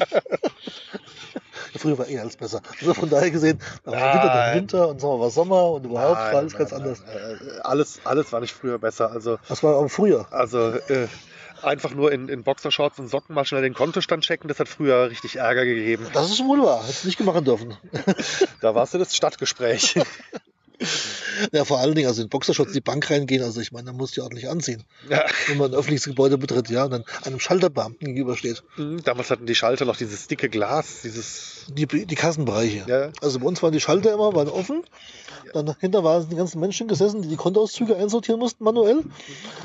Früher 1.78 1.98
war 1.98 2.08
eh 2.08 2.20
alles 2.20 2.36
besser. 2.38 2.62
Also 2.80 2.94
von 2.94 3.10
daher 3.10 3.32
gesehen, 3.32 3.60
da 3.84 3.92
war 3.92 4.14
Winter 4.14 4.28
dann 4.28 4.36
Nein. 4.38 4.56
Winter 4.58 4.88
und 4.90 5.00
Sommer 5.02 5.20
war 5.20 5.30
Sommer 5.30 5.72
und 5.72 5.86
überhaupt 5.86 6.16
Nein, 6.20 6.34
war 6.34 6.40
alles 6.40 6.54
nein, 6.54 6.60
ganz 6.60 6.72
nein, 6.72 6.82
anders. 6.82 7.02
Äh, 7.02 7.60
Alles, 7.62 8.00
alles 8.04 8.32
war 8.34 8.40
nicht 8.42 8.54
früher 8.54 8.78
besser. 8.80 9.12
Also 9.12 9.38
Das 9.48 9.64
war 9.64 9.76
aber 9.78 9.90
früher. 9.90 10.28
Also 10.32 10.72
äh, 10.90 11.08
einfach 11.64 11.94
nur 11.94 12.12
in, 12.12 12.30
in 12.30 12.44
Boxershorts 12.44 13.00
und 13.00 13.08
Socken 13.10 13.36
mal 13.36 13.46
schnell 13.46 13.62
den 13.62 13.74
Kontostand 13.74 14.24
checken, 14.24 14.48
das 14.48 14.60
hat 14.60 14.68
früher 14.68 15.10
richtig 15.10 15.38
Ärger 15.38 15.66
gegeben. 15.66 16.08
Das 16.14 16.32
ist 16.32 16.44
wohl 16.44 16.62
wahr. 16.64 16.84
Hättest 16.84 17.04
du 17.04 17.08
nicht 17.08 17.20
machen 17.22 17.46
dürfen. 17.46 17.78
Da 18.62 18.76
warst 18.76 18.94
du 18.94 18.98
das 19.00 19.16
Stadtgespräch. 19.16 19.96
Ja, 21.52 21.66
vor 21.66 21.80
allen 21.80 21.96
Dingen, 21.96 22.08
also 22.08 22.22
in 22.22 22.30
Boxershorts 22.30 22.74
die 22.74 22.82
Bank 22.82 23.10
reingehen, 23.10 23.44
also 23.44 23.62
ich 23.62 23.72
meine, 23.72 23.86
da 23.88 23.94
musst 23.94 24.16
du 24.16 24.22
ja 24.22 24.26
ordentlich 24.26 24.50
anziehen. 24.50 24.84
ja. 25.10 25.24
Wenn 25.48 25.58
man 25.58 25.72
ein 25.72 25.76
öffentliches 25.76 26.06
Gebäude 26.06 26.38
betritt, 26.38 26.70
ja, 26.70 26.86
und 26.86 26.92
dann 26.92 27.04
einem 27.24 27.40
Schalterbeamten 27.40 28.08
gegenübersteht. 28.08 28.64
Mhm, 28.78 29.04
Damals 29.04 29.32
hatten 29.32 29.46
die 29.46 29.56
Schalter 29.56 29.86
noch 29.86 29.96
dieses 29.98 30.28
dicke 30.28 30.50
Glas, 30.50 31.02
dieses. 31.04 31.66
Die, 31.70 31.86
die 31.86 32.16
Kassenbereiche. 32.16 32.84
Ja. 32.88 33.10
Also 33.22 33.40
bei 33.40 33.46
uns 33.46 33.62
waren 33.64 33.72
die 33.72 33.80
Schalter 33.80 34.14
immer 34.14 34.34
waren 34.36 34.50
offen. 34.50 34.84
Dann 35.54 35.66
dahinter 35.66 36.04
waren 36.04 36.28
die 36.30 36.36
ganzen 36.36 36.60
Menschen 36.60 36.88
gesessen, 36.88 37.22
die 37.22 37.28
die 37.28 37.36
Kontoauszüge 37.36 37.96
einsortieren 37.96 38.40
mussten 38.40 38.64
manuell. 38.64 39.04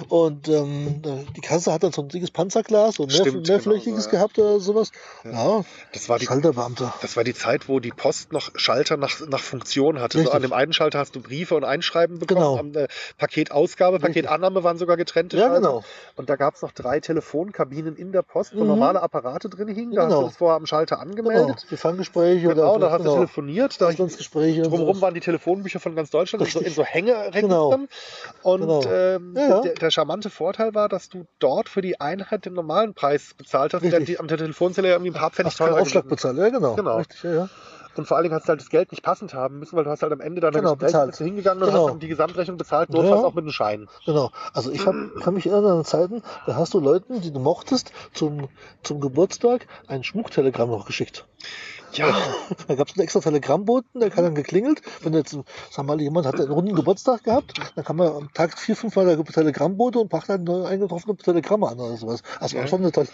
Und 0.09 0.49
ähm, 0.49 1.01
die 1.37 1.41
Kasse 1.41 1.73
hat 1.73 1.83
dann 1.83 1.93
so 1.93 2.03
ein 2.03 2.09
dickes 2.09 2.31
Panzerglas 2.31 2.99
und 2.99 3.13
mehr, 3.13 3.21
Stimmt, 3.23 3.47
mehrflächiges 3.47 4.05
genau, 4.09 4.11
gehabt 4.11 4.39
oder 4.39 4.61
sowas. 4.61 4.91
Ja, 5.25 5.65
Das 5.93 6.09
war 6.09 6.19
die. 6.19 6.27
Schalterbeamte. 6.27 6.93
Das 7.03 7.17
war 7.17 7.25
die 7.25 7.35
Zeit, 7.35 7.69
wo 7.69 7.79
die 7.81 7.91
Post 7.91 8.33
noch 8.33 8.51
Schalter 8.57 8.97
nach, 8.97 9.21
nach 9.29 9.41
Funktion 9.41 10.01
hatte. 10.01 10.23
So 10.23 10.31
an 10.31 10.43
dem 10.43 10.53
einen 10.53 10.73
Schalter 10.73 10.99
hast 11.07 11.17
du 11.17 11.21
Briefe 11.21 11.55
und 11.55 11.65
Einschreiben 11.65 12.19
bekommen. 12.19 12.73
Genau. 12.73 12.85
Äh, 12.85 12.89
Paketausgabe. 13.19 13.99
Paketannahme 13.99 14.63
waren 14.65 14.77
sogar 14.79 14.97
getrennte 14.97 15.37
Ja, 15.39 15.49
genau. 15.55 15.83
Und 16.17 16.29
da 16.29 16.37
gab 16.37 16.55
es 16.55 16.63
noch 16.63 16.73
drei 16.73 17.01
Telefonkabinen 17.01 17.97
in 17.97 18.13
der 18.13 18.23
Post, 18.23 18.55
wo 18.57 18.61
Mhm. 18.61 18.67
normale 18.69 19.03
Apparate 19.03 19.49
drin 19.49 19.69
hingen. 19.69 19.93
Da 19.95 20.03
hast 20.03 20.09
Genau. 20.09 20.21
du 20.23 20.27
das 20.29 20.37
vorher 20.37 20.57
am 20.57 20.67
Schalter 20.67 20.97
Genau. 20.97 21.11
angemeldet. 21.11 21.67
Die 21.71 21.77
Fanggespräche 21.77 22.49
Genau, 22.49 22.75
oder 22.75 22.87
da 22.87 22.93
hast 22.93 23.05
du 23.05 23.15
telefoniert. 23.15 23.81
Da 23.81 23.87
und 23.89 23.99
Drumherum 23.99 24.87
sowas. 24.87 25.01
waren 25.01 25.15
die 25.15 25.21
Telefonbücher 25.21 25.81
von 25.81 25.95
ganz 25.95 26.11
Deutschland 26.11 26.45
in 26.45 26.51
so, 26.51 26.61
in 26.61 26.73
so 26.73 26.85
Hängeregistern. 26.85 27.43
Genau. 27.49 27.79
Und 28.43 28.61
Genau. 28.61 28.83
ähm, 28.91 29.35
Ja. 29.37 29.61
Der, 29.61 29.75
der 29.75 29.91
charmante 29.91 30.31
Vorteil 30.31 30.75
war, 30.75 30.89
dass 30.89 31.09
du 31.09 31.25
dort 31.39 31.69
für 31.69 31.83
die 31.83 32.01
Einheit 32.01 32.45
den 32.47 32.55
normalen 32.55 32.95
Preis 32.95 33.35
bezahlt 33.37 33.75
hast, 33.75 33.83
der 33.83 33.93
Richtig. 33.93 34.17
die, 34.17 34.21
am 34.21 34.29
Telefonzelle 34.29 34.89
ja 34.89 34.95
irgendwie 34.95 35.11
ein 35.11 35.15
paar 35.21 35.31
Pfennig 35.31 35.53
Hast 35.53 35.59
teurer 35.59 35.81
Aufschlag 35.81 36.09
bezahlt. 36.09 36.37
Ja, 36.39 36.49
genau. 36.49 36.75
Genau. 36.75 36.97
Richtig, 36.99 37.23
ja. 37.23 37.49
Und 37.99 38.07
vor 38.07 38.17
allen 38.17 38.25
Dingen 38.25 38.35
hast 38.35 38.45
du 38.45 38.51
halt 38.51 38.61
das 38.61 38.69
Geld 38.71 38.91
nicht 38.93 39.03
passend 39.03 39.35
haben 39.35 39.59
müssen, 39.59 39.77
weil 39.77 39.85
du 39.85 39.91
hast 39.91 40.03
halt 40.03 40.13
am 40.13 40.21
Ende 40.21 40.41
deiner 40.41 40.59
Genau, 40.59 40.75
du 40.75 40.87
hingegangen 41.25 41.63
und 41.63 41.71
Genau. 41.71 41.85
hast 41.85 41.91
dann 41.93 41.99
die 42.01 42.09
Gesamtrechnung 42.09 42.57
bezahlt, 42.57 42.91
Ja. 42.91 42.97
notfalls 42.97 43.23
auch 43.25 43.35
mit 43.35 43.43
einem 43.45 43.53
Schein. 43.53 43.89
Genau. 44.05 44.31
Also 44.53 44.71
ich 44.71 44.87
hab, 44.87 44.95
kann 45.23 45.35
mich 45.35 45.47
erinnern 45.47 45.79
an 45.79 45.85
Zeiten, 45.85 46.23
da 46.47 46.57
hast 46.57 46.75
du 46.75 46.81
Leuten, 46.81 47.21
die 47.21 47.33
du 47.33 47.41
mochtest, 47.41 47.93
zum, 48.13 48.49
zum 48.83 49.01
Geburtstag 49.01 49.67
ein 49.89 50.05
Schmucktelegramm 50.05 50.71
noch 50.71 50.87
geschickt. 50.87 51.27
Ja, 51.97 52.15
Da 52.69 52.75
gab 52.75 52.89
es 52.89 52.95
einen 52.97 53.05
extra 53.05 53.21
Telegrammboten, 53.21 54.01
der 54.01 54.11
hat 54.11 54.19
dann 54.19 54.35
geklingelt. 54.35 54.83
Wenn 55.03 55.15
jetzt, 55.15 55.31
sagen 55.33 55.45
wir 55.77 55.83
mal, 55.85 56.01
jemand 56.01 56.27
hat 56.27 56.39
einen 56.41 56.51
runden 56.51 56.75
Geburtstag 56.75 57.25
gehabt, 57.25 57.55
dann 57.75 57.85
kann 57.85 57.97
man 57.97 58.09
am 58.09 58.33
Tag 58.33 58.59
vier, 58.59 58.77
fünf 58.77 58.97
Mal 58.97 59.07
der 59.07 59.25
Telegrammbote 59.25 59.99
und 59.99 60.09
brachte 60.11 60.33
dann 60.33 60.45
neu 60.45 60.65
eingetroffene 60.65 61.17
Telegramme 61.17 61.69
an 61.69 61.79
oder 61.81 61.97
sowas. 61.97 62.23
Also 62.41 62.57
war 62.57 62.63
Ja. 62.65 62.69
schon 62.69 62.81
eine 62.83 62.93
tolle. 62.93 63.09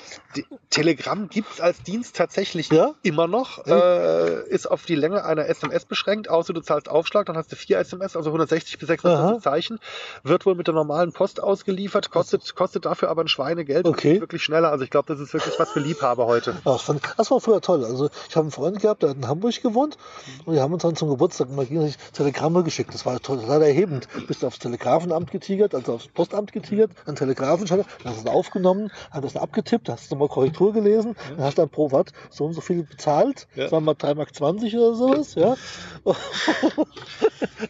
Telegramm 0.70 1.28
gibt's 1.28 1.60
als 1.60 1.82
Dienst 1.82 2.16
tatsächlich 2.16 2.70
Ja? 2.70 2.94
immer 3.02 3.26
noch. 3.26 3.66
Äh, 3.66 4.48
ist 4.48 4.66
auf 4.70 4.84
die 4.86 4.94
Länge 4.94 5.24
einer 5.24 5.46
SMS 5.46 5.84
beschränkt, 5.84 6.28
außer 6.30 6.52
du 6.52 6.60
zahlst 6.60 6.88
Aufschlag, 6.88 7.26
dann 7.26 7.36
hast 7.36 7.52
du 7.52 7.56
vier 7.56 7.78
SMS, 7.78 8.16
also 8.16 8.30
160 8.30 8.78
bis 8.78 8.88
640 8.88 9.36
Aha. 9.36 9.40
Zeichen. 9.42 9.78
Wird 10.22 10.46
wohl 10.46 10.54
mit 10.54 10.66
der 10.66 10.74
normalen 10.74 11.12
Post 11.12 11.42
ausgeliefert, 11.42 12.10
kostet, 12.10 12.54
kostet 12.54 12.86
dafür 12.86 13.10
aber 13.10 13.22
ein 13.22 13.28
Schweinegeld 13.28 13.84
und 13.86 13.92
Okay. 13.92 14.14
ist 14.14 14.20
wirklich 14.20 14.42
schneller. 14.42 14.70
Also 14.70 14.84
ich 14.84 14.90
glaube, 14.90 15.06
das 15.12 15.20
ist 15.20 15.32
wirklich 15.34 15.58
was 15.58 15.70
für 15.70 15.80
Liebhaber 15.80 16.26
heute. 16.26 16.54
Fand, 16.78 17.02
das 17.16 17.30
war 17.30 17.40
früher 17.40 17.60
toll. 17.60 17.84
Also 17.84 18.08
ich 18.28 18.34
habe 18.36 18.44
einen 18.44 18.50
Freund 18.50 18.71
gehabt, 18.80 19.02
der 19.02 19.10
hat 19.10 19.16
in 19.16 19.28
Hamburg 19.28 19.62
gewohnt 19.62 19.96
und 20.44 20.54
wir 20.54 20.62
haben 20.62 20.72
uns 20.72 20.82
dann 20.82 20.96
zum 20.96 21.08
Geburtstag 21.10 21.48
immer 21.48 21.64
gegenseitig 21.64 21.96
Telegramme 22.12 22.62
geschickt. 22.62 22.94
Das 22.94 23.04
war 23.06 23.20
total 23.20 23.62
erhebend. 23.62 24.08
Bist 24.26 24.42
du 24.42 24.46
aufs 24.46 24.58
Telegrafenamt 24.58 25.30
getigert, 25.30 25.74
also 25.74 25.94
aufs 25.94 26.08
Postamt 26.08 26.52
getigert, 26.52 26.92
an 27.06 27.16
Telegrafenschalter, 27.16 27.84
dann 28.02 28.12
hast 28.12 28.24
du 28.24 28.28
es 28.28 28.34
aufgenommen, 28.34 28.90
hast 29.10 29.24
das 29.24 29.36
abgetippt, 29.36 29.88
hast 29.88 30.10
du 30.10 30.14
nochmal 30.14 30.28
Korrektur 30.28 30.72
gelesen, 30.72 31.16
dann 31.36 31.44
hast 31.44 31.58
du 31.58 31.62
dann 31.62 31.70
pro 31.70 31.92
Watt 31.92 32.12
so 32.30 32.44
und 32.44 32.54
so 32.54 32.60
viel 32.60 32.84
bezahlt. 32.84 33.48
Ja. 33.54 33.64
Das 33.64 33.72
waren 33.72 33.84
mal 33.84 33.94
3,20 33.94 34.14
Mark 34.14 34.74
oder 34.74 34.94
sowas, 34.94 35.34
ja. 35.34 35.56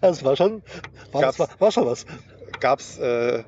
Das 0.01 0.25
war 0.25 0.37
schon, 0.37 0.63
war, 1.13 1.39
war, 1.39 1.49
war 1.59 1.73
schon 1.73 1.87
was. 1.87 2.07
Gab's 2.61 2.99
äh, 2.99 3.45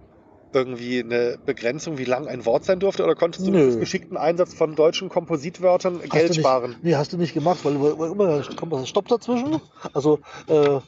irgendwie 0.54 1.00
eine 1.00 1.38
Begrenzung, 1.44 1.98
wie 1.98 2.04
lang 2.04 2.28
ein 2.28 2.44
Wort 2.46 2.64
sein 2.64 2.80
durfte, 2.80 3.04
oder 3.04 3.14
konntest 3.14 3.46
du 3.46 3.50
Nö. 3.50 3.66
mit 3.66 3.80
geschickten 3.80 4.16
Einsatz 4.16 4.54
von 4.54 4.74
deutschen 4.74 5.08
Kompositwörtern 5.08 6.00
Hast 6.00 6.10
Geld 6.10 6.30
nicht, 6.30 6.40
sparen? 6.40 6.76
Nee, 6.82 6.94
hast 6.94 7.12
du 7.12 7.16
nicht 7.16 7.34
gemacht, 7.34 7.60
weil, 7.64 7.74
immer 7.74 8.42
kommt 8.56 8.74
ein 8.74 8.86
Stopp 8.86 9.08
dazwischen. 9.08 9.60
Also 9.92 10.20
äh, 10.48 10.80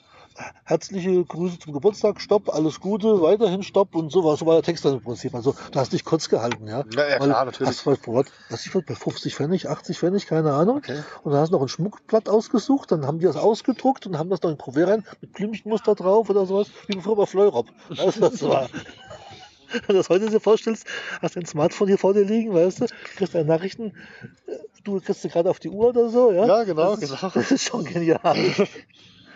herzliche 0.64 1.24
Grüße 1.24 1.58
zum 1.58 1.72
Geburtstag, 1.72 2.20
Stopp, 2.20 2.54
alles 2.54 2.80
Gute, 2.80 3.20
weiterhin 3.20 3.62
Stopp 3.62 3.94
und 3.94 4.10
so 4.10 4.24
war, 4.24 4.36
so 4.36 4.46
war 4.46 4.54
der 4.54 4.62
Text 4.62 4.84
dann 4.84 4.94
im 4.94 5.02
Prinzip. 5.02 5.34
Also 5.34 5.54
du 5.72 5.78
hast 5.78 5.92
dich 5.92 6.04
kurz 6.04 6.28
gehalten, 6.28 6.66
ja. 6.66 6.84
Ja, 6.94 7.08
ja, 7.08 7.18
klar, 7.18 7.44
natürlich. 7.44 7.68
Hast 7.68 7.86
du 7.86 8.12
bei, 8.12 8.24
was 8.50 8.66
ich 8.66 8.72
bei 8.72 8.94
50 8.94 9.34
Pfennig, 9.34 9.68
80 9.68 9.98
Pfennig, 9.98 10.26
keine 10.26 10.52
Ahnung. 10.52 10.78
Okay. 10.78 11.02
Und 11.22 11.32
dann 11.32 11.40
hast 11.40 11.50
du 11.50 11.56
noch 11.56 11.62
ein 11.62 11.68
Schmuckblatt 11.68 12.28
ausgesucht, 12.28 12.92
dann 12.92 13.06
haben 13.06 13.18
die 13.18 13.26
das 13.26 13.36
ausgedruckt 13.36 14.06
und 14.06 14.18
haben 14.18 14.30
das 14.30 14.42
noch 14.42 14.50
in 14.50 14.58
Kuvert 14.58 14.88
rein 14.88 15.04
mit 15.20 15.32
Blümchenmuster 15.32 15.94
drauf 15.94 16.28
oder 16.30 16.46
sowas, 16.46 16.68
wie 16.86 17.00
früher 17.00 17.16
bei 17.16 17.26
Fleurop. 17.26 17.66
Also 17.96 18.20
das 18.20 18.42
war. 18.42 18.68
Wenn 19.72 19.82
du 19.88 19.92
das 19.94 20.08
heute 20.08 20.28
dir 20.28 20.40
vorstellst, 20.40 20.86
hast 21.20 21.36
du 21.36 21.40
ein 21.40 21.46
Smartphone 21.46 21.88
hier 21.88 21.98
vor 21.98 22.14
dir 22.14 22.24
liegen, 22.24 22.52
weißt 22.52 22.82
du, 22.82 22.86
kriegst 23.16 23.34
deine 23.34 23.46
Nachrichten, 23.46 23.92
du 24.84 25.00
kriegst 25.00 25.24
du 25.24 25.28
gerade 25.28 25.50
auf 25.50 25.58
die 25.58 25.68
Uhr 25.68 25.88
oder 25.88 26.08
so, 26.08 26.32
ja? 26.32 26.46
Ja, 26.46 26.64
genau, 26.64 26.94
das 26.94 27.02
ist, 27.02 27.20
genau. 27.20 27.30
Das 27.34 27.50
ist 27.50 27.64
schon 27.64 27.84
genial. 27.84 28.36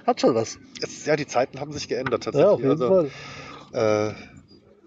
Hat 0.07 0.21
schon 0.21 0.35
was. 0.35 0.59
Es, 0.81 1.05
ja, 1.05 1.17
die 1.17 1.27
Zeiten 1.27 1.61
haben 1.61 1.73
sich 1.73 1.89
geändert 1.89 2.25
tatsächlich. 2.25 2.47
Ja, 2.47 2.53
auf 2.53 2.61
jeden 2.61 2.71
also, 2.71 3.11
Fall. 3.73 4.11
äh, 4.11 4.40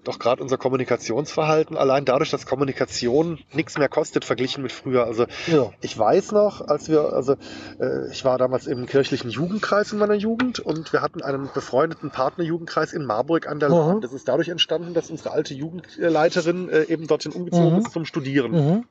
doch 0.03 0.19
gerade 0.19 0.41
unser 0.41 0.57
Kommunikationsverhalten, 0.57 1.77
allein 1.77 2.05
dadurch, 2.05 2.29
dass 2.29 2.45
Kommunikation 2.45 3.39
nichts 3.53 3.77
mehr 3.77 3.89
kostet, 3.89 4.25
verglichen 4.25 4.61
mit 4.63 4.71
früher. 4.71 5.05
Also 5.05 5.25
Ja. 5.47 5.71
ich 5.81 5.97
weiß 5.97 6.31
noch, 6.33 6.61
als 6.61 6.89
wir, 6.89 7.13
also 7.13 7.35
äh, 7.79 8.11
ich 8.11 8.25
war 8.25 8.37
damals 8.37 8.67
im 8.67 8.85
kirchlichen 8.85 9.29
Jugendkreis 9.29 9.93
in 9.93 9.99
meiner 9.99 10.13
Jugend 10.15 10.59
und 10.59 10.91
wir 10.93 11.01
hatten 11.01 11.21
einen 11.21 11.49
befreundeten 11.53 12.11
Partnerjugendkreis 12.11 12.93
in 12.93 13.05
Marburg 13.05 13.47
an 13.47 13.59
der. 13.59 13.69
Lahn. 13.69 14.01
Das 14.01 14.13
ist 14.13 14.27
dadurch 14.27 14.49
entstanden, 14.49 14.93
dass 14.93 15.09
unsere 15.09 15.31
alte 15.31 15.53
Jugendleiterin 15.53 16.69
äh, 16.69 16.83
eben 16.83 17.07
dorthin 17.07 17.31
umgezogen 17.31 17.73
Mhm. 17.73 17.79
ist 17.79 17.91
zum 17.91 18.05
Studieren. 18.05 18.51
Mhm. 18.51 18.83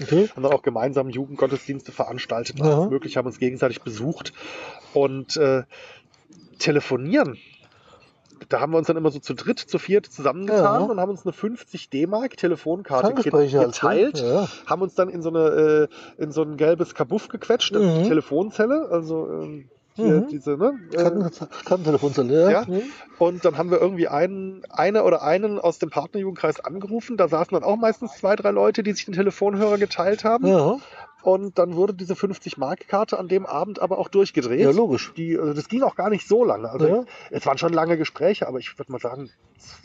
Okay. 0.00 0.28
Haben 0.34 0.42
dann 0.42 0.52
auch 0.52 0.62
gemeinsam 0.62 1.10
Jugendgottesdienste 1.10 1.92
veranstaltet, 1.92 2.60
alles 2.60 2.88
möglich, 2.90 3.16
haben 3.16 3.26
uns 3.26 3.38
gegenseitig 3.38 3.82
besucht 3.82 4.32
und 4.94 5.36
äh, 5.36 5.62
telefonieren. 6.58 7.36
Da 8.48 8.60
haben 8.60 8.72
wir 8.72 8.78
uns 8.78 8.86
dann 8.86 8.96
immer 8.96 9.10
so 9.10 9.18
zu 9.18 9.34
dritt, 9.34 9.58
zu 9.58 9.78
viert 9.78 10.06
zusammengetan 10.06 10.80
Ja. 10.82 10.86
und 10.86 11.00
haben 11.00 11.10
uns 11.10 11.24
eine 11.24 11.32
50 11.32 11.90
D-Mark 11.90 12.36
Telefonkarte 12.36 13.14
geteilt? 13.14 14.18
Ja. 14.20 14.48
haben 14.66 14.82
uns 14.82 14.94
dann 14.94 15.08
in 15.08 15.22
so, 15.22 15.28
eine, 15.30 15.88
äh, 16.18 16.22
in 16.22 16.32
so 16.32 16.42
ein 16.42 16.56
gelbes 16.56 16.94
Kabuff 16.94 17.28
gequetscht, 17.28 17.74
das 17.74 17.82
ist 17.82 17.94
die 17.96 18.00
Mhm. 18.02 18.08
Telefonzelle, 18.08 18.88
also 18.90 19.28
ähm, 19.30 19.68
hier 19.94 20.06
Mhm. 20.22 20.28
diese, 20.28 20.56
ne? 20.56 20.72
Äh, 20.92 20.96
Karten, 20.96 21.30
Kartentelefonzelle, 21.66 22.42
ja. 22.44 22.50
Ja. 22.50 22.64
Mhm. 22.66 22.82
und 23.18 23.44
dann 23.44 23.58
haben 23.58 23.70
wir 23.70 23.78
irgendwie 23.80 24.08
einen, 24.08 24.62
eine 24.70 25.04
oder 25.04 25.22
einen 25.22 25.58
aus 25.58 25.78
dem 25.78 25.90
Partnerjugendkreis 25.90 26.60
angerufen. 26.60 27.16
Da 27.16 27.28
saßen 27.28 27.54
dann 27.54 27.62
auch 27.64 27.76
meistens 27.76 28.14
zwei, 28.16 28.34
drei 28.36 28.50
Leute, 28.52 28.82
die 28.82 28.92
sich 28.92 29.04
den 29.04 29.14
Telefonhörer 29.14 29.78
geteilt 29.78 30.24
haben. 30.24 30.46
Ja. 30.46 30.78
Und 31.22 31.58
dann 31.58 31.76
wurde 31.76 31.94
diese 31.94 32.14
50-Mark-Karte 32.14 33.18
an 33.18 33.28
dem 33.28 33.46
Abend 33.46 33.80
aber 33.80 33.98
auch 33.98 34.08
durchgedreht. 34.08 34.60
ja, 34.60 34.70
logisch. 34.70 35.12
Die, 35.16 35.38
also 35.38 35.52
das 35.54 35.68
ging 35.68 35.82
auch 35.82 35.94
gar 35.94 36.10
nicht 36.10 36.26
so 36.26 36.44
lange. 36.44 36.68
Also 36.70 36.86
Ja. 36.86 37.04
es 37.30 37.46
waren 37.46 37.58
schon 37.58 37.72
lange 37.72 37.96
Gespräche, 37.96 38.48
aber 38.48 38.58
ich 38.58 38.76
würde 38.78 38.90
mal 38.92 38.98
sagen, 39.00 39.30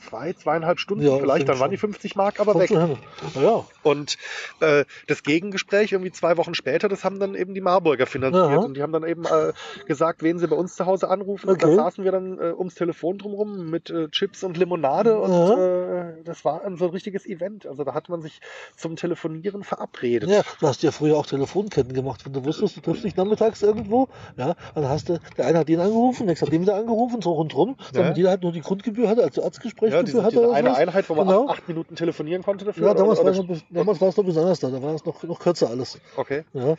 zwei, 0.09 0.33
zweieinhalb 0.33 0.79
Stunden 0.79 1.03
Ja, 1.05 1.13
ich 1.15 1.21
vielleicht, 1.21 1.47
dann 1.47 1.59
waren 1.59 1.69
die 1.69 1.77
50 1.77 2.15
Mark 2.15 2.39
aber 2.39 2.55
weg. 2.55 2.71
Ja. 2.71 3.65
Und 3.83 4.17
äh, 4.59 4.85
das 5.07 5.21
Gegengespräch, 5.21 5.91
irgendwie 5.91 6.11
zwei 6.11 6.37
Wochen 6.37 6.55
später, 6.55 6.89
das 6.89 7.03
haben 7.03 7.19
dann 7.19 7.35
eben 7.35 7.53
die 7.53 7.61
Marburger 7.61 8.07
finanziert. 8.07 8.43
Aha. 8.43 8.55
Und 8.65 8.73
die 8.75 8.81
haben 8.81 8.91
dann 8.91 9.05
eben 9.05 9.25
äh, 9.25 9.53
gesagt, 9.85 10.23
wen 10.23 10.39
sie 10.39 10.47
bei 10.47 10.55
uns 10.55 10.75
zu 10.75 10.87
Hause 10.87 11.09
anrufen. 11.09 11.49
Und 11.49 11.61
da 11.61 11.67
Okay. 11.67 11.75
saßen 11.75 12.03
wir 12.03 12.11
dann 12.11 12.39
äh, 12.39 12.53
ums 12.53 12.73
Telefon 12.75 13.17
drumherum 13.19 13.69
mit 13.69 13.89
äh, 13.91 14.09
Chips 14.09 14.43
und 14.43 14.57
Limonade. 14.57 15.19
Und 15.19 15.31
äh, 15.59 16.23
das 16.23 16.43
war 16.43 16.63
ein 16.63 16.77
so 16.77 16.85
ein 16.85 16.91
richtiges 16.91 17.25
Event. 17.27 17.67
Also 17.67 17.83
da 17.83 17.93
hat 17.93 18.09
man 18.09 18.21
sich 18.21 18.39
zum 18.75 18.95
Telefonieren 18.95 19.63
verabredet. 19.63 20.29
Ja, 20.29 20.41
du 20.59 20.67
hast 20.67 20.81
ja 20.81 20.91
früher 20.91 21.17
auch 21.17 21.26
Telefonketten 21.27 21.93
gemacht. 21.93 22.25
Wenn 22.25 22.33
du 22.33 22.43
wusstest, 22.45 22.77
du 22.77 22.81
triffst 22.81 23.03
dich 23.03 23.15
nachmittags 23.15 23.61
irgendwo, 23.61 24.07
ja, 24.37 24.55
dann 24.75 24.89
hast 24.89 25.09
du, 25.09 25.19
der 25.37 25.45
eine 25.45 25.59
hat 25.59 25.69
den 25.69 25.79
angerufen, 25.79 26.19
der 26.25 26.27
nächste 26.31 26.45
hat 26.47 26.53
den 26.53 26.61
wieder 26.63 26.75
angerufen, 26.75 27.21
so 27.21 27.33
rundherum, 27.33 27.75
Ja. 27.93 28.01
damit 28.01 28.17
jeder 28.17 28.29
halt 28.29 28.41
nur 28.43 28.51
die 28.51 28.61
Grundgebühr 28.61 29.07
hatte, 29.07 29.23
also 29.23 29.41
Ja, 29.41 29.47
Arztgesprächsgebühr 29.47 30.03
diese, 30.03 30.23
hatte 30.23 30.31
diese 30.37 30.47
oder 30.47 30.55
eine 30.57 30.69
sowas. 30.69 30.79
Einheit, 30.79 31.09
wo 31.09 31.15
man 31.15 31.27
Genau. 31.27 31.47
acht, 31.49 31.59
acht 31.59 31.67
Minuten 31.67 31.95
telefonieren 31.95 32.43
konnte 32.43 32.65
dafür. 32.65 32.83
Ja, 32.85 32.91
oder- 32.91 32.99
damals, 33.01 33.19
oder- 33.19 33.35
war 33.37 33.39
es 33.43 33.47
noch, 33.49 33.57
damals 33.69 34.01
war 34.01 34.09
es 34.09 34.17
noch 34.17 34.25
besonders 34.25 34.59
da, 34.59 34.69
da 34.69 34.81
war 34.81 34.93
es 34.95 35.05
noch, 35.05 35.21
noch 35.23 35.39
kürzer 35.39 35.69
alles. 35.69 35.99
Okay. 36.15 36.43
Ja. 36.53 36.75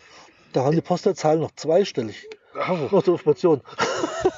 Da 0.53 0.65
waren 0.65 0.73
die 0.73 0.81
Postleitzahlen 0.81 1.41
noch 1.41 1.51
zweistellig. 1.55 2.27
Oh. 2.91 3.01
Zur 3.01 3.15
Information. 3.15 3.61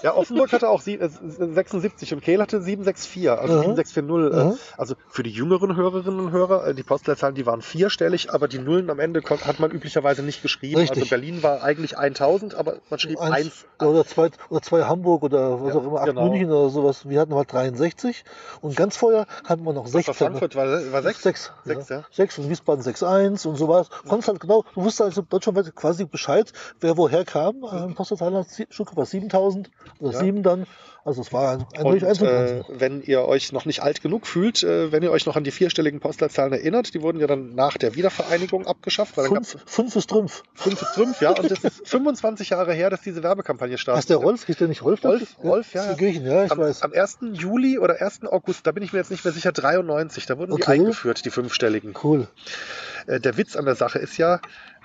Ja, 0.03 0.15
Offenburg 0.15 0.53
hatte 0.53 0.69
auch 0.69 0.81
sie, 0.81 0.95
äh, 0.95 1.09
76 1.09 2.13
und 2.15 2.23
Kehl 2.23 2.41
hatte 2.41 2.61
764, 2.61 3.31
also 3.31 3.55
Aha. 3.55 3.75
7640. 3.75 4.39
Aha. 4.39 4.51
Äh, 4.51 4.57
also 4.81 4.95
für 5.09 5.23
die 5.23 5.31
jüngeren 5.31 5.77
Hörerinnen 5.77 6.21
und 6.21 6.33
Hörer, 6.33 6.67
äh, 6.67 6.75
die 6.75 6.83
Postleitzahlen, 6.83 7.35
die 7.35 7.47
waren 7.47 7.63
vierstellig, 7.63 8.33
aber 8.33 8.49
die 8.49 8.59
Nullen 8.59 8.91
am 8.91 8.99
Ende 8.99 9.23
hat 9.23 9.59
man 9.61 9.71
üblicherweise 9.71 10.23
nicht 10.23 10.43
geschrieben. 10.43 10.81
Richtig. 10.81 11.03
Also 11.03 11.11
Berlin 11.11 11.43
war 11.43 11.63
eigentlich 11.63 11.99
1000, 11.99 12.55
aber 12.55 12.77
man 12.89 12.99
schrieb 12.99 13.21
Eins, 13.21 13.35
1. 13.35 13.67
ja, 13.81 13.87
oder, 13.87 14.07
zwei, 14.07 14.31
oder 14.49 14.63
zwei 14.63 14.85
Hamburg 14.85 15.23
oder 15.23 15.63
was 15.63 15.75
Ja, 15.75 15.81
auch 15.81 15.87
immer, 15.87 16.01
acht 16.01 16.07
genau. 16.07 16.29
München 16.29 16.51
oder 16.51 16.71
sowas. 16.71 17.09
Wir 17.09 17.21
hatten 17.21 17.35
halt 17.35 17.53
63 17.53 18.25
und 18.61 18.77
ganz 18.77 18.97
vorher 18.97 19.27
hatten 19.45 19.65
wir 19.65 19.73
noch 19.73 19.87
16. 19.87 20.15
Frankfurt 20.15 20.57
war, 20.57 20.67
war 20.93 21.03
6. 21.03 21.23
Sechs. 21.23 21.53
Sechs, 21.65 21.89
ja. 21.89 22.05
Sechs 22.11 22.39
und 22.39 22.49
Wiesbaden 22.49 22.83
6-1 22.85 23.47
und 23.47 23.57
sowas. 23.57 23.89
Konntest 24.09 24.29
halt 24.29 24.41
genau, 24.41 24.65
du 24.75 24.83
wusstest 24.83 25.03
also 25.03 25.23
deutschlandweit 25.23 25.75
quasi 25.75 26.05
Bescheid, 26.05 26.53
wer 26.81 26.97
woher 26.97 27.25
kam. 27.25 27.65
Ein 27.65 27.95
Postleitzahl 28.19 28.35
hat 28.67 28.73
Stuttgart 28.73 28.97
war 28.97 29.07
7000 29.07 29.71
oder 30.01 30.13
Ja. 30.13 30.19
7 30.21 30.43
dann. 30.43 30.67
Also 31.03 31.23
es 31.23 31.33
war 31.33 31.53
ein, 31.53 31.65
ein 31.79 31.87
Und 31.87 32.03
äh, 32.03 32.63
wenn 32.69 33.01
ihr 33.01 33.23
euch 33.25 33.53
noch 33.53 33.65
nicht 33.65 33.83
alt 33.83 34.03
genug 34.03 34.27
fühlt, 34.27 34.63
äh, 34.63 34.93
wenn 34.93 35.03
ihr 35.03 35.11
euch 35.11 35.25
noch 35.25 35.35
an 35.35 35.45
die 35.45 35.51
vierstelligen 35.51 35.99
Postleitzahlen 35.99 36.53
erinnert, 36.53 36.93
die 36.93 37.01
wurden 37.01 37.19
ja 37.21 37.27
dann 37.27 37.55
nach 37.55 37.79
der 37.79 37.95
Wiedervereinigung 37.95 38.67
abgeschafft, 38.67 39.17
weil 39.17 39.25
Fünf, 39.27 39.57
fünf 39.65 39.97
ist 39.97 40.11
Trümpf. 40.11 40.43
fünf 40.55 40.83
ist 40.83 40.93
Trümpf, 40.95 41.23
ja, 41.23 41.31
und 41.31 41.51
das 41.51 41.65
ist 41.65 41.89
25 41.89 42.51
Jahre 42.51 42.75
her, 42.75 42.91
dass 42.91 43.01
diese 43.01 43.23
Werbekampagne 43.23 43.79
startet. 43.79 43.97
Heißt 43.99 44.11
der 44.11 44.19
Rolf? 44.19 44.45
Hieß 44.45 44.59
der 44.59 44.69
nicht 44.69 44.83
Rolf? 44.85 45.03
Rolf, 45.03 45.37
Ja, 45.43 45.49
Rolf, 45.51 45.73
ja. 45.73 45.93
Die 45.95 45.99
Griechen, 45.99 46.27
ja, 46.27 46.45
ich 46.45 46.53
am, 46.53 46.59
weiß. 46.59 46.83
am 46.83 46.93
1. 46.93 47.19
Juli 47.33 47.79
oder 47.79 47.99
1. 48.03 48.25
August, 48.27 48.67
da 48.67 48.73
bin 48.73 48.83
ich 48.83 48.93
mir 48.93 48.99
jetzt 48.99 49.11
nicht 49.11 49.25
mehr 49.25 49.33
sicher, 49.33 49.53
93, 49.53 50.27
da 50.27 50.37
wurden 50.37 50.55
die 50.55 50.63
Okay. 50.63 50.73
eingeführt, 50.73 51.25
die 51.25 51.31
fünfstelligen. 51.31 51.95
Cool. 52.05 52.29
Äh, 53.07 53.21
der 53.21 53.39
Witz 53.39 53.57
an 53.57 53.65
der 53.65 53.75
Sache 53.75 53.99
ist 53.99 54.19
ja, 54.19 54.41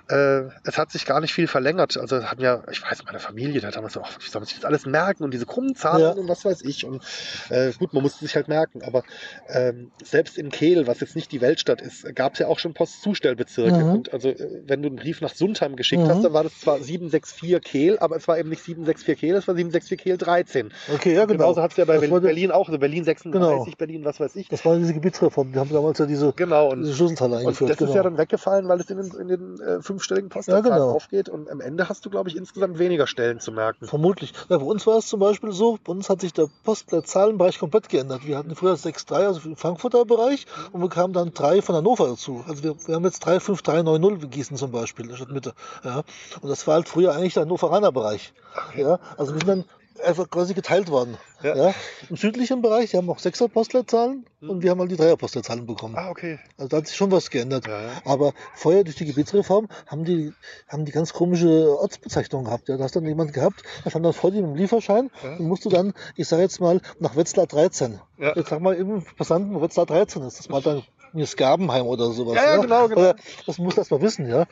äh, 0.09 0.43
es 0.63 0.77
hat 0.77 0.91
sich 0.91 1.05
gar 1.05 1.19
nicht 1.21 1.33
viel 1.33 1.47
verlängert. 1.47 1.97
Also 1.97 2.23
haben 2.23 2.41
ja, 2.41 2.63
ich 2.71 2.81
weiß, 2.81 3.03
meine 3.05 3.19
Familie, 3.19 3.61
da 3.61 3.67
hat 3.67 3.75
damals 3.75 3.93
so, 3.93 4.01
ach, 4.03 4.17
wie 4.19 4.29
soll 4.29 4.41
man 4.41 4.45
sich 4.47 4.55
das 4.55 4.65
alles 4.65 4.85
merken 4.85 5.23
und 5.23 5.33
diese 5.33 5.45
krummen 5.45 5.75
Zahlen 5.75 6.01
Ja. 6.01 6.11
und 6.11 6.27
was 6.27 6.45
weiß 6.45 6.61
ich. 6.63 6.85
Und 6.85 7.03
äh, 7.49 7.71
gut, 7.79 7.93
man 7.93 8.03
musste 8.03 8.23
sich 8.25 8.35
halt 8.35 8.47
merken, 8.47 8.81
aber 8.83 9.03
ähm, 9.49 9.91
selbst 10.03 10.37
in 10.37 10.49
Kehl, 10.49 10.87
was 10.87 10.99
jetzt 10.99 11.15
nicht 11.15 11.31
die 11.31 11.41
Weltstadt 11.41 11.81
ist, 11.81 12.13
gab 12.15 12.33
es 12.33 12.39
ja 12.39 12.47
auch 12.47 12.59
schon 12.59 12.73
Postzustellbezirke. 12.73 13.77
Mhm. 13.83 13.91
Und 13.91 14.13
also, 14.13 14.29
äh, 14.29 14.61
wenn 14.65 14.81
du 14.81 14.87
einen 14.89 14.97
Brief 14.97 15.21
nach 15.21 15.33
Sundheim 15.33 15.75
geschickt 15.75 16.03
Mhm. 16.03 16.07
hast, 16.09 16.23
dann 16.23 16.33
war 16.33 16.43
das 16.43 16.59
zwar 16.59 16.79
764 16.79 17.61
Kehl, 17.61 17.97
aber 17.99 18.15
es 18.17 18.27
war 18.27 18.37
eben 18.37 18.49
nicht 18.49 18.63
764 18.63 19.19
Kehl, 19.19 19.35
es 19.35 19.47
war 19.47 19.55
764 19.55 19.99
Kehl 19.99 20.17
13. 20.17 20.71
Okay, 20.93 21.13
ja, 21.15 21.25
genau. 21.25 21.39
Genauso 21.39 21.61
hat 21.61 21.71
es 21.71 21.77
ja 21.77 21.85
bei 21.85 21.97
Berlin, 21.99 22.21
Berlin 22.21 22.51
auch, 22.51 22.67
also 22.67 22.79
Berlin 22.79 23.03
36, 23.03 23.33
Genau. 23.65 23.65
Berlin 23.77 24.05
was 24.05 24.19
weiß 24.19 24.35
ich. 24.35 24.47
Das 24.49 24.63
war 24.65 24.77
diese 24.77 24.93
Gebietsreform. 24.93 25.51
Die 25.51 25.59
haben 25.59 25.69
damals 25.71 25.97
ja 25.99 26.05
diese, 26.05 26.33
Genau, 26.35 26.69
und 26.71 26.81
diese 26.83 26.95
Schlüsselteile 26.95 27.33
und 27.35 27.39
eingeführt. 27.41 27.69
das 27.71 27.77
genau. 27.77 27.89
ist 27.91 27.95
ja 27.95 28.03
dann 28.03 28.17
weggefallen, 28.17 28.67
weil 28.67 28.79
es 28.79 28.89
in 28.89 28.97
den, 28.97 29.11
in 29.19 29.27
den 29.27 29.59
äh, 29.61 29.81
fünfstelligen 29.95 30.29
Postleitzahl 30.29 30.69
Ja, 30.71 30.77
genau. 30.77 30.91
aufgeht 30.91 31.29
und 31.29 31.49
am 31.49 31.61
Ende 31.61 31.87
hast 31.89 32.05
du, 32.05 32.09
glaube 32.09 32.29
ich, 32.29 32.35
insgesamt 32.35 32.77
weniger 32.79 33.07
Stellen 33.07 33.39
zu 33.39 33.51
merken. 33.51 33.87
Vermutlich. 33.87 34.33
Ja, 34.49 34.57
bei 34.57 34.65
uns 34.65 34.85
war 34.85 34.97
es 34.97 35.07
zum 35.07 35.19
Beispiel 35.19 35.51
so, 35.51 35.77
bei 35.83 35.91
uns 35.91 36.09
hat 36.09 36.21
sich 36.21 36.33
der 36.33 36.47
Postleitzahlenbereich 36.63 37.59
komplett 37.59 37.89
geändert. 37.89 38.25
Wir 38.25 38.37
hatten 38.37 38.55
früher 38.55 38.73
6.3, 38.73 39.13
also 39.13 39.39
den 39.39 39.55
Frankfurter 39.55 40.05
Bereich, 40.05 40.45
und 40.71 40.81
wir 40.81 40.89
kamen 40.89 41.13
dann 41.13 41.33
3 41.33 41.61
von 41.61 41.75
Hannover 41.75 42.07
dazu. 42.07 42.43
Also 42.47 42.63
wir, 42.63 42.75
wir 42.87 42.95
haben 42.95 43.05
jetzt 43.05 43.23
35390 43.23 44.29
Gießen 44.29 44.57
zum 44.57 44.71
Beispiel, 44.71 45.13
statt 45.15 45.31
Mitte. 45.31 45.53
Ja. 45.83 46.03
Und 46.41 46.49
das 46.49 46.67
war 46.67 46.75
halt 46.75 46.89
früher 46.89 47.13
eigentlich 47.13 47.33
der 47.33 47.43
Hannoveraner 47.43 47.91
Bereich. 47.91 48.33
Ja. 48.75 48.99
Also 49.17 49.33
wir 49.33 49.39
sind 49.39 49.47
dann 49.47 49.63
einfach 50.03 50.29
quasi 50.29 50.53
geteilt 50.53 50.89
worden. 50.89 51.17
Ja. 51.43 51.55
Ja. 51.55 51.73
Im 52.09 52.15
südlichen 52.15 52.61
Bereich, 52.61 52.91
die 52.91 52.97
haben 52.97 53.09
auch 53.09 53.19
6er 53.19 53.47
Postleitzahlen 53.47 54.25
und 54.41 54.63
wir 54.63 54.71
haben 54.71 54.79
halt 54.79 54.91
die 54.91 54.95
3er 54.95 55.15
Postleitzahlen 55.15 55.65
bekommen. 55.65 55.95
Ah, 55.97 56.09
okay. 56.09 56.39
Also 56.57 56.69
da 56.69 56.77
hat 56.77 56.87
sich 56.87 56.95
schon 56.95 57.11
was 57.11 57.29
geändert. 57.29 57.67
Ja, 57.67 57.81
ja. 57.81 57.89
Aber 58.05 58.33
vorher 58.55 58.83
durch 58.83 58.95
die 58.95 59.05
Gebietsreform 59.05 59.67
haben 59.87 60.05
die, 60.05 60.33
haben 60.67 60.85
die 60.85 60.91
ganz 60.91 61.13
komische 61.13 61.79
Ortsbezeichnungen 61.79 62.45
gehabt. 62.45 62.67
Ja, 62.69 62.77
da 62.77 62.83
hast 62.83 62.95
dann 62.95 63.05
jemand 63.05 63.33
gehabt, 63.33 63.63
da 63.83 63.89
stand 63.89 64.05
dann 64.05 64.13
vor 64.13 64.31
dir 64.31 64.39
im 64.39 64.55
Lieferschein 64.55 65.11
Ja. 65.23 65.37
und 65.37 65.47
musst 65.47 65.65
du 65.65 65.69
dann, 65.69 65.93
ich 66.15 66.27
sage 66.27 66.41
jetzt 66.41 66.59
mal, 66.59 66.81
nach 66.99 67.15
Wetzlar 67.15 67.47
13. 67.47 67.99
Ja. 68.17 68.35
Jetzt 68.35 68.49
sag 68.49 68.61
mal 68.61 68.75
im 68.75 69.03
Passanten, 69.17 69.53
wo 69.55 69.61
Wetzlar 69.61 69.85
13 69.85 70.23
ist. 70.23 70.39
Das 70.39 70.49
war 70.49 70.61
dann 70.61 70.83
mir 71.13 71.25
Skabenheim 71.25 71.85
oder 71.85 72.11
sowas. 72.11 72.35
Ja, 72.35 72.55
ja, 72.55 72.61
genau, 72.61 72.87
genau. 72.87 73.01
Oder, 73.01 73.15
das 73.45 73.57
musst 73.57 73.77
du 73.77 73.81
erst 73.81 73.91
mal 73.91 74.01
wissen, 74.01 74.27
ja. 74.27 74.45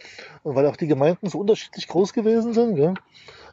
Und 0.43 0.55
weil 0.55 0.65
auch 0.67 0.77
die 0.77 0.87
Gemeinden 0.87 1.29
so 1.29 1.39
unterschiedlich 1.39 1.87
groß 1.87 2.13
gewesen 2.13 2.53
sind, 2.53 2.77
ja. 2.77 2.93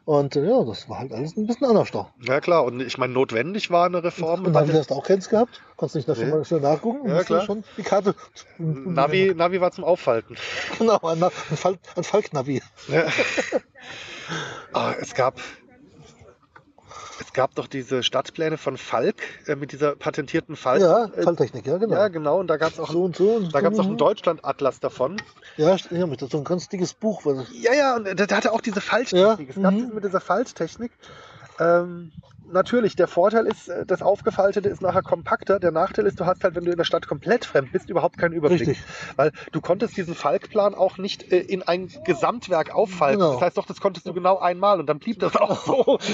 Und 0.03 0.35
äh, 0.35 0.43
ja, 0.49 0.63
das 0.63 0.89
war 0.89 0.99
halt 0.99 1.13
alles 1.13 1.37
ein 1.37 1.45
bisschen 1.45 1.67
anders 1.67 1.91
da. 1.91 2.11
Ja, 2.21 2.41
klar. 2.41 2.63
Und 2.63 2.81
ich 2.81 2.97
meine, 2.97 3.13
notwendig 3.13 3.69
war 3.69 3.85
eine 3.85 4.03
Reform. 4.03 4.45
Und 4.45 4.53
Navi 4.53 4.73
hast 4.73 4.89
du 4.89 4.95
auch 4.95 5.03
keins 5.03 5.29
gehabt? 5.29 5.61
Konntest 5.77 5.95
nicht 5.95 6.09
da 6.09 6.15
schon 6.15 6.25
Nee. 6.25 6.31
mal 6.31 6.43
schnell 6.45 6.59
nachgucken? 6.61 7.07
Ja, 7.07 7.23
klar. 7.23 7.45
Schon 7.45 7.63
die 7.77 7.83
Karte. 7.83 8.15
Navi, 8.57 9.33
Navi 9.35 9.61
war 9.61 9.71
zum 9.71 9.83
Auffalten. 9.83 10.35
Genau, 10.79 10.99
ein, 11.03 11.21
ein, 11.23 11.29
Falk, 11.31 11.79
ein 11.95 12.03
Falk-Navi. 12.03 12.61
Ja. 12.87 13.05
ah, 14.73 14.93
es 14.99 15.13
gab. 15.13 15.39
Es 17.21 17.33
gab 17.33 17.53
doch 17.53 17.67
diese 17.67 18.01
Stadtpläne 18.01 18.57
von 18.57 18.77
Falk 18.77 19.15
äh, 19.45 19.55
mit 19.55 19.71
dieser 19.71 19.95
patentierten 19.95 20.55
Falk. 20.55 20.81
Ja, 20.81 21.05
äh, 21.05 21.21
Falltechnik, 21.21 21.67
ja, 21.67 21.77
genau. 21.77 21.93
ja, 21.95 22.07
genau. 22.07 22.39
Und 22.39 22.47
da 22.47 22.57
gab 22.57 22.71
es 22.73 22.79
auch, 22.79 22.91
so 22.91 23.03
und 23.03 23.15
so. 23.15 23.33
Und 23.33 23.53
da 23.53 23.59
so. 23.59 23.63
gab's 23.63 23.77
auch 23.79 23.85
einen 23.85 23.97
Deutschland-Atlas 23.97 24.79
davon. 24.79 25.17
Ja, 25.55 25.73
st- 25.75 25.95
ja, 25.95 26.07
mit 26.07 26.19
so 26.19 26.37
ein 26.37 26.43
ganz 26.43 26.67
dickes 26.67 26.93
Buch. 26.95 27.23
Weil 27.25 27.45
Ja, 27.53 27.73
ja, 27.73 27.95
und 27.95 28.05
der, 28.05 28.15
der 28.15 28.35
hatte 28.37 28.51
auch 28.51 28.61
diese 28.61 28.81
Falttechnik. 28.81 29.49
Ja, 29.49 29.55
Es 29.55 29.61
gab 29.61 29.73
mhm. 29.73 29.91
mit 29.93 30.03
dieser 30.03 30.19
Falttechnik. 30.19 30.91
Ähm, 31.59 32.11
natürlich, 32.51 32.95
der 32.95 33.07
Vorteil 33.07 33.45
ist, 33.47 33.69
äh, 33.69 33.85
das 33.85 34.01
Aufgefaltete 34.01 34.69
ist 34.69 34.81
nachher 34.81 35.01
kompakter. 35.01 35.59
Der 35.59 35.71
Nachteil 35.71 36.05
ist, 36.05 36.19
du 36.19 36.25
hast 36.25 36.43
halt, 36.43 36.55
wenn 36.55 36.65
du 36.65 36.71
in 36.71 36.77
der 36.77 36.83
Stadt 36.83 37.07
komplett 37.07 37.45
fremd 37.45 37.71
bist, 37.71 37.89
überhaupt 37.89 38.17
keinen 38.17 38.33
Überblick. 38.33 38.67
Richtig. 38.67 38.83
Weil 39.15 39.31
du 39.51 39.61
konntest 39.61 39.97
diesen 39.97 40.15
Falkplan 40.15 40.75
auch 40.75 40.97
nicht 40.97 41.31
äh, 41.31 41.39
in 41.39 41.63
ein 41.63 41.91
Gesamtwerk 42.05 42.73
auffalten. 42.73 43.19
Genau. 43.19 43.33
Das 43.33 43.41
heißt 43.41 43.57
doch, 43.57 43.65
das 43.65 43.79
konntest 43.79 44.07
du 44.07 44.13
genau 44.13 44.37
einmal 44.37 44.79
und 44.79 44.87
dann 44.87 44.99
blieb 44.99 45.19
das 45.19 45.35
auch 45.35 45.65
so. 45.65 45.99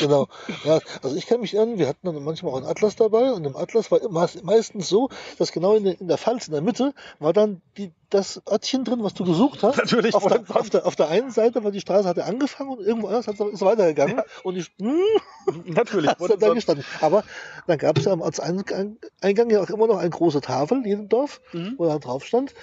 Genau. 0.00 0.28
Ja, 0.64 0.78
also 1.02 1.16
ich 1.16 1.26
kann 1.26 1.40
mich 1.40 1.54
erinnern, 1.54 1.78
wir 1.78 1.88
hatten 1.88 2.06
dann 2.06 2.22
manchmal 2.22 2.52
auch 2.52 2.56
einen 2.58 2.66
Atlas 2.66 2.94
dabei 2.94 3.32
und 3.32 3.44
im 3.44 3.56
Atlas 3.56 3.90
war 3.90 4.00
immer, 4.00 4.28
meistens 4.42 4.88
so, 4.88 5.08
dass 5.38 5.50
genau 5.50 5.74
in 5.74 5.84
der, 5.84 6.00
in 6.00 6.06
der 6.06 6.18
Pfalz, 6.18 6.46
in 6.46 6.52
der 6.52 6.62
Mitte, 6.62 6.94
war 7.18 7.32
dann 7.32 7.62
die, 7.76 7.92
das 8.10 8.42
Örtchen 8.48 8.84
drin, 8.84 9.02
was 9.02 9.14
du 9.14 9.24
gesucht 9.24 9.62
hast. 9.62 9.78
Natürlich, 9.78 10.14
Auf 10.14 10.26
der, 10.26 10.44
auf, 10.48 10.70
der, 10.70 10.86
auf 10.86 10.96
der 10.96 11.08
einen 11.08 11.30
Seite 11.30 11.64
war 11.64 11.70
die 11.70 11.80
Straße 11.80 12.08
hatte 12.08 12.24
angefangen 12.24 12.70
und 12.70 12.84
irgendwo 12.84 13.08
anders 13.08 13.26
hat 13.26 13.40
es 13.40 13.54
ist 13.54 13.62
weitergegangen. 13.62 14.20
Und 14.44 14.56
ich, 14.56 14.70
hm, 14.78 15.00
Natürlich. 15.64 16.10
hast 16.10 16.20
du 16.20 16.36
da 16.36 16.52
gestanden. 16.54 16.84
Aber 17.00 17.24
dann 17.66 17.78
gab 17.78 17.98
es 17.98 18.04
ja 18.04 18.12
am 18.12 18.20
Ortseingang 18.20 18.96
Eingang 19.20 19.50
ja 19.50 19.60
auch 19.62 19.70
immer 19.70 19.86
noch 19.86 19.98
eine 19.98 20.10
große 20.10 20.40
Tafel, 20.40 20.78
in 20.78 20.84
jedem 20.84 21.08
Dorf, 21.08 21.40
Mhm. 21.52 21.74
wo 21.78 21.86
da 21.86 21.98
drauf 21.98 22.24
stand, 22.24 22.54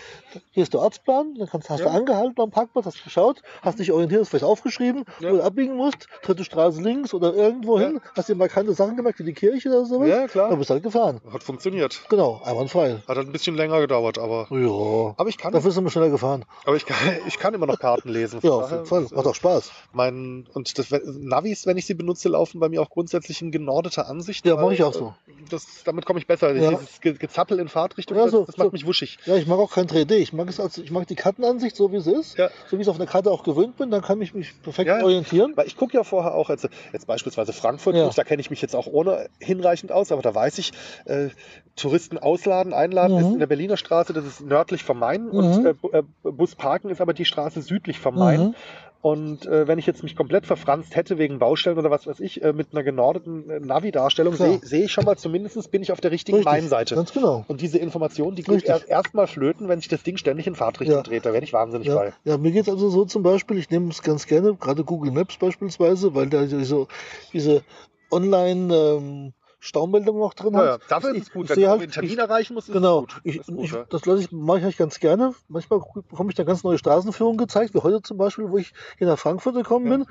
hier 0.52 0.64
ist 0.64 0.74
der 0.74 0.82
Ortsplan, 0.82 1.36
dann 1.36 1.48
kannst, 1.48 1.70
hast 1.70 1.80
Ja. 1.80 1.86
du 1.90 1.92
angehalten 1.92 2.42
am 2.42 2.52
Parkplatz, 2.52 2.86
hast 2.86 3.04
geschaut, 3.04 3.42
hast 3.62 3.80
dich 3.80 3.92
orientiert, 3.92 4.22
hast 4.22 4.30
vielleicht 4.30 4.44
aufgeschrieben, 4.46 5.06
Ja. 5.20 5.32
wo 5.32 5.38
du 5.38 5.44
abbiegen 5.44 5.76
musst, 5.76 6.08
dritte 6.24 6.44
Straße 6.44 6.82
links 6.82 7.14
oder 7.14 7.34
irgendwo 7.34 7.80
hin, 7.80 8.00
hast 8.16 8.30
dir 8.30 8.36
markante 8.36 8.74
Sachen 8.74 8.96
gemerkt, 8.98 9.20
wie 9.20 9.24
die 9.24 9.34
Kirche 9.34 9.70
oder 9.70 9.86
sowas, 9.86 10.10
Ja, 10.10 10.28
klar. 10.28 10.50
dann 10.50 10.58
bist 10.60 10.70
du 10.70 10.74
halt 10.76 10.84
gefahren. 10.84 11.22
Hat 11.32 11.44
funktioniert. 11.44 12.02
Genau, 12.10 12.42
einwandfrei. 12.44 13.02
Hat 13.08 13.18
halt 13.18 13.28
ein 13.28 13.32
bisschen 13.32 13.56
länger 13.56 13.80
gedauert, 13.80 14.18
aber. 14.18 14.48
Ja, 14.52 15.14
Aber 15.18 15.30
ich 15.30 15.38
kann, 15.38 15.54
dafür 15.54 15.72
sind 15.72 15.84
wir 15.84 15.92
schneller 15.92 16.10
gefahren. 16.10 16.46
aber 16.66 16.76
ich 16.76 16.86
kann, 16.86 16.98
ich 17.28 17.38
kann 17.40 17.54
immer 17.54 17.66
noch 17.66 17.80
Karten 17.80 18.10
lesen. 18.10 18.40
Ja, 18.44 18.52
auf 18.52 18.72
jeden 18.72 18.86
Fall. 18.86 19.08
Macht 19.12 19.28
auch 19.28 19.36
Spaß. 19.36 19.72
Mein, 19.94 20.48
und 20.54 20.78
das, 20.78 20.88
Navis, 21.06 21.66
wenn 21.66 21.78
ich 21.78 21.86
sie 21.86 21.94
benutze, 21.94 22.30
laufen 22.30 22.60
bei 22.60 22.69
mir 22.70 22.82
auch 22.82 22.90
grundsätzlich 22.90 23.42
in 23.42 23.52
genordeter 23.52 24.08
Ansicht. 24.08 24.46
Ja, 24.46 24.56
mache 24.56 24.74
ich 24.74 24.84
auch 24.84 24.94
so. 24.94 25.14
äh, 25.28 25.32
Das, 25.50 25.66
damit 25.84 26.06
komme 26.06 26.20
ich 26.20 26.28
besser. 26.28 26.54
Ja. 26.56 26.72
Dieses 26.72 27.02
Ge- 27.02 27.14
Gezappel 27.14 27.60
in 27.60 27.68
Fahrtrichtung, 27.68 28.18
Ja, 28.18 28.24
das, 28.24 28.32
so- 28.32 28.46
das 28.46 28.58
macht 28.58 28.68
so. 28.70 28.72
mich 28.74 28.86
wuschig. 28.86 29.18
Ja, 29.26 29.36
ich 29.36 29.48
mag 29.48 29.60
auch 29.60 29.72
kein 29.72 29.88
3D. 29.88 30.16
Ich 30.16 30.34
mag 30.34 30.48
es 30.50 30.60
also, 30.60 30.82
ich 30.82 30.92
mag 30.92 31.08
die 31.08 31.16
Kartenansicht 31.16 31.76
so 31.76 31.92
wie 31.92 31.98
es 31.98 32.08
ist. 32.08 32.38
Ja. 32.38 32.50
So 32.70 32.78
wie 32.78 32.82
ich 32.82 32.88
es 32.88 32.90
auf 32.90 32.96
einer 32.98 33.06
Karte 33.10 33.32
auch 33.32 33.44
gewöhnt 33.44 33.78
bin, 33.78 33.92
dann 33.92 34.02
kann 34.02 34.22
ich 34.22 34.34
mich 34.34 34.62
perfekt 34.62 34.88
Ja. 34.88 35.04
orientieren. 35.04 35.54
Weil 35.56 35.68
ich 35.68 35.76
gucke 35.76 35.96
ja 35.98 36.04
vorher 36.04 36.34
auch, 36.36 36.50
jetzt, 36.50 36.68
jetzt 36.94 37.08
beispielsweise 37.08 37.54
Frankfurt, 37.54 37.96
Ja. 37.96 38.10
da 38.10 38.24
kenne 38.24 38.42
ich 38.42 38.50
mich 38.50 38.62
jetzt 38.62 38.76
auch 38.76 38.88
ohne 38.88 39.30
hinreichend 39.40 39.92
aus, 39.92 40.12
aber 40.12 40.22
da 40.22 40.34
weiß 40.34 40.58
ich, 40.60 40.72
äh, 41.06 41.30
Touristen 41.76 42.18
ausladen, 42.18 42.74
einladen 42.74 43.14
Mhm. 43.16 43.20
ist 43.26 43.34
in 43.34 43.40
der 43.40 43.48
Berliner 43.48 43.78
Straße, 43.78 44.12
das 44.14 44.26
ist 44.26 44.42
nördlich 44.42 44.84
vom 44.84 45.00
Main 45.00 45.26
Mhm. 45.28 45.32
und 45.32 45.66
äh, 45.66 45.74
Bu- 45.74 45.90
äh, 45.92 46.04
Busparken 46.24 46.90
ist 46.90 47.00
aber 47.02 47.14
die 47.14 47.26
Straße 47.26 47.62
südlich 47.62 48.00
vom 48.00 48.16
Main. 48.16 48.40
Mhm. 48.48 48.56
Und 49.02 49.46
äh, 49.46 49.66
wenn 49.68 49.80
ich 49.80 49.86
jetzt 49.86 50.04
mich 50.04 50.16
komplett 50.16 50.46
verfranst 50.46 50.96
hätte 50.96 51.18
wegen 51.18 51.40
Baustellen 51.40 51.78
oder 51.78 51.90
was 51.90 52.06
weiß 52.06 52.20
ich, 52.20 52.44
äh, 52.44 52.52
mit 52.52 52.74
einer 52.74 52.84
genordeten 52.84 53.50
äh, 53.50 53.60
Navi-Darstellung, 53.62 54.36
sehe 54.36 54.60
seh 54.62 54.84
ich 54.84 54.92
schon 54.92 55.06
mal 55.06 55.18
zumindest 55.18 55.72
bin 55.72 55.82
ich 55.82 55.94
auf 55.94 56.02
der 56.02 56.12
richtigen 56.12 56.38
Richtig, 56.38 56.52
Main-Seite. 56.52 56.96
Ganz 56.96 57.14
genau. 57.14 57.46
Und 57.48 57.62
diese 57.62 57.78
Information, 57.78 58.36
die 58.36 58.44
geht 58.44 58.56
Richtig. 58.56 58.70
erst 58.70 58.90
erstmal 58.90 59.28
flöten, 59.28 59.70
wenn 59.70 59.80
sich 59.80 59.88
das 59.88 60.04
Ding 60.04 60.18
ständig 60.18 60.48
in 60.48 60.56
Fahrtrichtung 60.56 60.98
Ja. 60.98 61.04
dreht. 61.04 61.26
Da 61.26 61.32
werde 61.32 61.46
ich 61.46 61.54
wahnsinnig 61.54 61.88
Ja, 61.88 61.96
bei. 61.96 62.14
ja, 62.26 62.38
mir 62.38 62.52
geht 62.52 62.64
es 62.64 62.70
also 62.70 62.90
so 62.90 63.06
zum 63.06 63.24
Beispiel, 63.24 63.58
ich 63.58 63.70
nehme 63.70 63.90
es 63.90 64.02
ganz 64.02 64.28
gerne, 64.28 64.56
gerade 64.56 64.84
Google 64.84 65.12
Maps 65.12 65.38
beispielsweise, 65.38 66.14
weil 66.14 66.30
da 66.30 66.44
diese, 66.44 66.88
diese 67.32 67.64
Online- 68.12 68.76
ähm, 68.76 69.34
Staumeldung 69.62 70.18
noch 70.20 70.34
drin 70.34 70.54
Ja, 70.54 70.64
ja. 70.66 70.72
hat. 70.74 70.82
Dafür 70.88 71.12
Ich- 71.12 71.18
ist 71.22 71.28
es 71.28 71.34
gut. 71.34 71.50
ich 71.50 71.56
wenn 71.56 71.64
du 71.64 71.70
halt- 71.70 71.82
den 71.82 71.92
Termin 71.92 72.12
ich- 72.12 72.18
erreichen 72.18 72.54
musst, 72.54 72.72
Genau, 72.72 73.06
ich, 73.24 73.42
ich, 73.48 73.72
ja. 73.72 73.86
das 73.90 74.06
lasse 74.06 74.22
ich, 74.22 74.32
mache 74.32 74.60
ich 74.60 74.64
eigentlich 74.64 74.78
ganz 74.78 75.00
gerne. 75.00 75.34
Manchmal 75.50 75.80
bekomme 76.10 76.30
ich 76.30 76.36
da 76.36 76.44
ganz 76.44 76.64
neue 76.64 76.78
Straßenführungen 76.78 77.38
gezeigt, 77.38 77.74
wie 77.74 77.80
heute 77.80 78.02
zum 78.02 78.18
Beispiel, 78.18 78.50
wo 78.50 78.58
ich 78.58 78.74
hier 78.98 79.08
nach 79.08 79.20
Frankfurt 79.20 79.56
gekommen 79.56 79.88
Ja. 79.88 79.98
bin. 79.98 80.06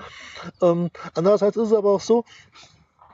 Ähm, 0.61 0.91
andererseits 1.15 1.57
ist 1.57 1.69
es 1.69 1.73
aber 1.73 1.91
auch 1.93 2.01
so, 2.01 2.25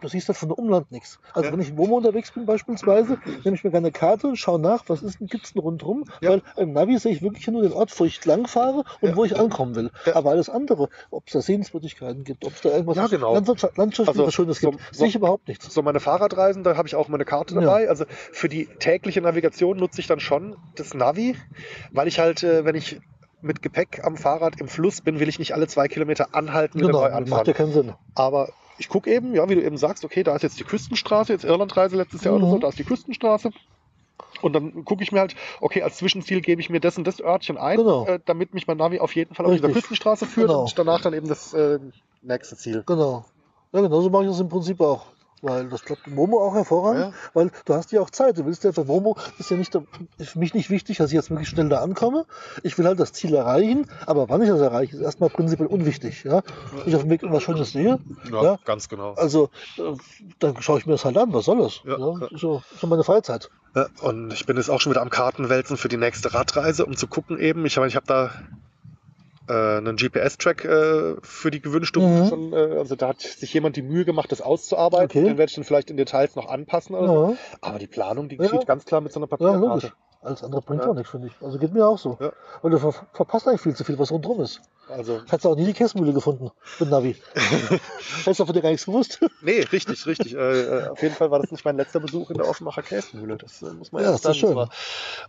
du 0.04 0.08
siehst 0.10 0.28
halt 0.28 0.36
von 0.38 0.48
der 0.48 0.58
Umland 0.58 0.92
nichts. 0.92 1.18
Also 1.32 1.46
Ja. 1.48 1.52
wenn 1.52 1.60
ich 1.60 1.70
in 1.70 1.76
Womo 1.78 1.96
unterwegs 1.96 2.30
bin 2.30 2.46
beispielsweise, 2.46 3.18
nehme 3.44 3.56
ich 3.56 3.64
mir 3.64 3.70
gerne 3.70 3.86
eine 3.88 3.92
Karte, 3.92 4.36
schaue 4.36 4.60
nach, 4.60 4.84
was 4.88 5.02
ist 5.02 5.20
denn, 5.20 5.26
gibt's 5.26 5.52
denn 5.52 5.62
rundherum, 5.62 6.04
Ja. 6.20 6.30
weil 6.30 6.42
im 6.56 6.72
Navi 6.72 6.98
sehe 6.98 7.12
ich 7.12 7.22
wirklich 7.22 7.46
nur 7.48 7.62
den 7.62 7.72
Ort, 7.72 7.98
wo 7.98 8.04
ich 8.04 8.24
lang 8.24 8.46
fahre 8.46 8.84
und 9.00 9.08
Ja. 9.10 9.16
wo 9.16 9.24
ich 9.24 9.38
ankommen 9.38 9.74
will. 9.74 9.90
Ja. 10.06 10.16
Aber 10.16 10.30
alles 10.30 10.48
andere, 10.48 10.88
ob 11.10 11.24
es 11.26 11.32
da 11.32 11.40
Sehenswürdigkeiten 11.40 12.24
gibt, 12.24 12.44
ob 12.44 12.52
es 12.54 12.60
da 12.60 12.70
irgendwas 12.70 12.96
Ja, 12.96 13.06
genau. 13.08 13.34
Landschaft, 13.34 13.76
Landschaftliches 13.76 14.20
Also, 14.20 14.30
Schönes 14.30 14.60
so- 14.60 14.70
gibt, 14.70 14.82
so- 14.92 14.98
sehe 14.98 15.08
ich 15.08 15.14
überhaupt 15.16 15.48
nichts. 15.48 15.72
So 15.72 15.82
meine 15.82 16.00
Fahrradreisen, 16.00 16.62
da 16.64 16.76
habe 16.76 16.86
ich 16.86 16.94
auch 16.94 17.08
meine 17.08 17.24
Karte 17.24 17.54
Ja. 17.54 17.60
dabei. 17.62 17.88
Also 17.88 18.04
für 18.32 18.48
die 18.48 18.66
tägliche 18.66 19.20
Navigation 19.20 19.76
nutze 19.78 20.00
ich 20.00 20.06
dann 20.06 20.20
schon 20.20 20.56
das 20.76 20.94
Navi, 20.94 21.36
weil 21.92 22.08
ich 22.08 22.18
halt, 22.18 22.42
äh, 22.42 22.64
wenn 22.64 22.74
ich 22.74 23.00
mit 23.40 23.60
Gepäck 23.60 24.00
am 24.04 24.16
Fahrrad 24.16 24.58
im 24.60 24.68
Fluss 24.68 25.02
bin, 25.02 25.20
will 25.20 25.28
ich 25.28 25.38
nicht 25.38 25.52
alle 25.52 25.66
zwei 25.66 25.86
Kilometer 25.86 26.28
anhalten 26.34 26.78
und 26.80 26.86
Genau, 26.86 27.00
neu 27.00 27.08
macht 27.10 27.14
anfahren. 27.14 27.46
ja 27.46 27.52
keinen 27.52 27.72
Sinn. 27.72 27.92
Aber 28.14 28.48
ich 28.78 28.88
gucke 28.88 29.10
eben, 29.10 29.34
ja, 29.34 29.48
wie 29.48 29.54
du 29.54 29.62
eben 29.62 29.76
sagst, 29.76 30.04
okay, 30.04 30.22
da 30.22 30.34
ist 30.34 30.42
jetzt 30.42 30.58
die 30.58 30.64
Küstenstraße, 30.64 31.32
jetzt 31.32 31.44
Irlandreise 31.44 31.96
letztes 31.96 32.24
Jahr 32.24 32.34
oder 32.34 32.46
Mhm. 32.46 32.50
so, 32.50 32.58
da 32.58 32.68
ist 32.68 32.78
die 32.78 32.84
Küstenstraße. 32.84 33.50
Und 34.42 34.52
dann 34.52 34.84
gucke 34.84 35.02
ich 35.02 35.12
mir 35.12 35.20
halt, 35.20 35.34
okay, 35.60 35.82
als 35.82 35.96
Zwischenziel 35.96 36.40
gebe 36.40 36.60
ich 36.60 36.70
mir 36.70 36.80
das 36.80 36.98
und 36.98 37.04
das 37.06 37.20
Örtchen 37.20 37.56
ein, 37.56 37.78
Genau. 37.78 38.06
äh, 38.06 38.20
damit 38.24 38.54
mich 38.54 38.66
mein 38.66 38.76
Navi 38.76 39.00
auf 39.00 39.14
jeden 39.14 39.34
Fall 39.34 39.46
auf 39.46 39.52
dieser. 39.52 39.70
Küstenstraße 39.70 40.26
führt 40.26 40.48
Genau. 40.48 40.62
und 40.62 40.78
danach 40.78 41.00
dann 41.00 41.14
eben 41.14 41.26
das 41.28 41.52
äh, 41.54 41.78
nächste 42.20 42.56
Ziel. 42.56 42.82
Genau. 42.86 43.24
Ja, 43.72 43.80
genauso 43.80 44.10
mache 44.10 44.24
ich 44.24 44.30
das 44.30 44.40
im 44.40 44.48
Prinzip 44.48 44.80
auch. 44.80 45.06
Weil 45.46 45.68
das 45.68 45.82
klappt 45.84 46.06
Momo 46.06 46.40
auch 46.40 46.54
hervorragend, 46.54 47.00
Ja. 47.00 47.12
weil 47.34 47.50
du 47.66 47.74
hast 47.74 47.92
ja 47.92 48.00
auch 48.00 48.08
Zeit. 48.08 48.38
Du 48.38 48.46
willst 48.46 48.64
ja 48.64 48.72
für 48.72 48.84
Momo 48.84 49.16
ist 49.38 49.50
ja 49.50 49.58
nicht 49.58 49.74
ist 50.16 50.30
für 50.30 50.38
mich 50.38 50.54
nicht 50.54 50.70
wichtig, 50.70 50.96
dass 50.96 51.10
ich 51.10 51.14
jetzt 51.14 51.28
wirklich 51.30 51.48
schnell 51.50 51.68
da 51.68 51.82
ankomme. 51.82 52.24
Ich 52.62 52.78
will 52.78 52.86
halt 52.86 52.98
das 52.98 53.12
Ziel 53.12 53.34
erreichen, 53.34 53.86
aber 54.06 54.30
wann 54.30 54.40
ich 54.40 54.48
das 54.48 54.60
erreiche, 54.60 54.96
ist 54.96 55.02
erstmal 55.02 55.28
prinzipiell 55.28 55.66
unwichtig. 55.68 56.24
Ja? 56.24 56.42
Wenn 56.72 56.88
ich 56.88 56.96
auf 56.96 57.02
dem 57.02 57.10
Weg 57.10 57.22
irgendwas 57.22 57.42
Schönes 57.42 57.72
sehe, 57.72 57.98
Ja. 58.32 58.58
ganz 58.64 58.88
genau. 58.88 59.12
also 59.14 59.50
äh, 59.76 59.82
dann 60.38 60.60
schaue 60.62 60.78
ich 60.78 60.86
mir 60.86 60.92
das 60.92 61.04
halt 61.04 61.18
an, 61.18 61.32
was 61.34 61.44
soll 61.44 61.58
das? 61.58 61.82
Ja. 61.84 61.98
Ja, 61.98 62.28
so, 62.32 62.62
so 62.80 62.86
meine 62.86 63.04
Freizeit. 63.04 63.50
Ja, 63.76 63.88
und 64.00 64.32
ich 64.32 64.46
bin 64.46 64.56
jetzt 64.56 64.70
auch 64.70 64.80
schon 64.80 64.92
wieder 64.92 65.02
am 65.02 65.10
Kartenwälzen 65.10 65.76
für 65.76 65.88
die 65.88 65.96
nächste 65.98 66.32
Radreise, 66.32 66.86
um 66.86 66.96
zu 66.96 67.06
gucken 67.06 67.38
eben. 67.38 67.66
Ich 67.66 67.76
meine, 67.76 67.88
ich 67.88 67.96
habe 67.96 68.06
da 68.06 68.30
einen 69.52 69.96
GPS-Track 69.96 70.64
äh, 70.64 71.14
für 71.22 71.50
die 71.50 71.60
gewünschte 71.60 71.98
Route 72.00 72.22
Mhm. 72.24 72.28
schon. 72.28 72.52
Äh, 72.52 72.78
also 72.78 72.96
da 72.96 73.08
hat 73.08 73.20
sich 73.20 73.52
jemand 73.52 73.76
die 73.76 73.82
Mühe 73.82 74.04
gemacht, 74.04 74.32
das 74.32 74.40
auszuarbeiten. 74.40 75.18
Okay. 75.20 75.24
Den 75.28 75.38
werde 75.38 75.50
ich 75.50 75.54
dann 75.56 75.64
vielleicht 75.64 75.90
in 75.90 75.96
Details 75.96 76.34
noch 76.36 76.48
anpassen. 76.48 76.94
Oder 76.96 77.06
so. 77.06 77.30
Ja. 77.32 77.36
Aber 77.60 77.78
die 77.78 77.86
Planung, 77.86 78.28
die 78.28 78.36
Ja. 78.36 78.42
geschieht 78.42 78.66
ganz 78.66 78.84
klar 78.84 79.00
mit 79.00 79.12
so 79.12 79.20
einer 79.20 79.26
Ja. 79.26 79.36
Papierkarte. 79.36 79.92
Alles 80.24 80.42
andere 80.42 80.62
bringt 80.62 80.82
Ja. 80.82 80.90
auch 80.90 80.94
nichts, 80.94 81.10
finde 81.10 81.28
ich. 81.28 81.34
Also 81.44 81.58
geht 81.58 81.72
mir 81.74 81.86
auch 81.86 81.98
so. 81.98 82.16
Ja. 82.20 82.32
Weil 82.62 82.70
du 82.70 82.78
ver 82.78 82.94
verpasst 83.12 83.46
eigentlich 83.46 83.60
viel 83.60 83.74
zu 83.76 83.84
viel, 83.84 83.98
was 83.98 84.10
rundherum 84.10 84.40
ist. 84.40 84.60
Also, 84.88 85.20
Hättest 85.28 85.46
du 85.46 85.48
auch 85.50 85.56
nie 85.56 85.64
die 85.64 85.72
Käsemühle 85.72 86.12
gefunden 86.12 86.50
mit 86.78 86.90
Navi. 86.90 87.16
Hättest 88.24 88.40
du 88.40 88.44
von 88.44 88.54
dir 88.54 88.60
gar 88.60 88.68
nichts 88.68 88.84
gewusst. 88.84 89.18
nee, 89.40 89.60
richtig, 89.72 90.04
richtig. 90.06 90.34
Äh, 90.34 90.60
äh, 90.60 90.88
auf 90.88 91.00
jeden 91.00 91.14
Fall 91.14 91.30
war 91.30 91.40
das 91.40 91.50
nicht 91.50 91.64
mein 91.64 91.78
letzter 91.78 92.00
Besuch 92.00 92.28
in 92.30 92.36
der 92.36 92.46
Offenbacher 92.46 92.82
Käsemühle. 92.82 93.38
Das 93.38 93.62
äh, 93.62 93.72
muss 93.72 93.92
man 93.92 94.02
Ja, 94.02 94.10
erst 94.10 94.26
das 94.26 94.36
ist 94.36 94.42
sagen. 94.42 94.52
schön. 94.52 94.56
War- 94.56 94.68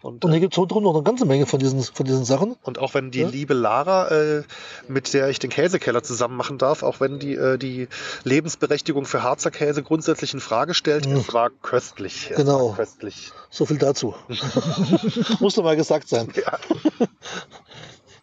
Und, 0.02 0.26
Und 0.26 0.32
äh, 0.32 0.34
hier 0.34 0.42
gibt 0.42 0.54
es 0.54 0.58
rundherum 0.58 0.84
noch 0.84 0.94
eine 0.94 1.04
ganze 1.04 1.24
Menge 1.26 1.46
von 1.46 1.60
diesen, 1.60 1.82
von 1.84 2.06
diesen 2.06 2.26
Sachen. 2.26 2.58
Und 2.64 2.80
auch 2.80 2.94
wenn 2.96 3.12
die 3.12 3.22
Ja. 3.22 3.28
liebe 3.30 3.54
Lara, 3.54 4.10
äh, 4.10 4.44
mit 4.90 5.14
der 5.14 5.30
ich 5.30 5.40
den 5.40 5.50
Käsekeller 5.52 6.04
zusammen 6.04 6.36
machen 6.36 6.58
darf, 6.58 6.84
auch 6.84 7.00
wenn 7.00 7.20
die 7.20 7.36
äh, 7.36 7.58
die 7.58 7.88
Lebensberechtigung 8.26 9.06
für 9.06 9.24
Harzer 9.24 9.52
Käse 9.52 9.84
grundsätzlich 9.84 10.34
in 10.34 10.42
Frage 10.42 10.74
stellt, 10.74 11.06
es 11.06 11.34
war 11.34 11.50
köstlich. 11.50 12.30
Es 12.32 12.36
Genau. 12.38 12.70
War 12.72 12.76
köstlich. 12.76 13.32
So 13.50 13.66
viel 13.66 13.78
dazu. 13.78 14.16
Muss 15.40 15.56
doch 15.56 15.64
mal 15.64 15.76
gesagt 15.76 16.08
sein. 16.10 16.32
Ja. 16.36 16.60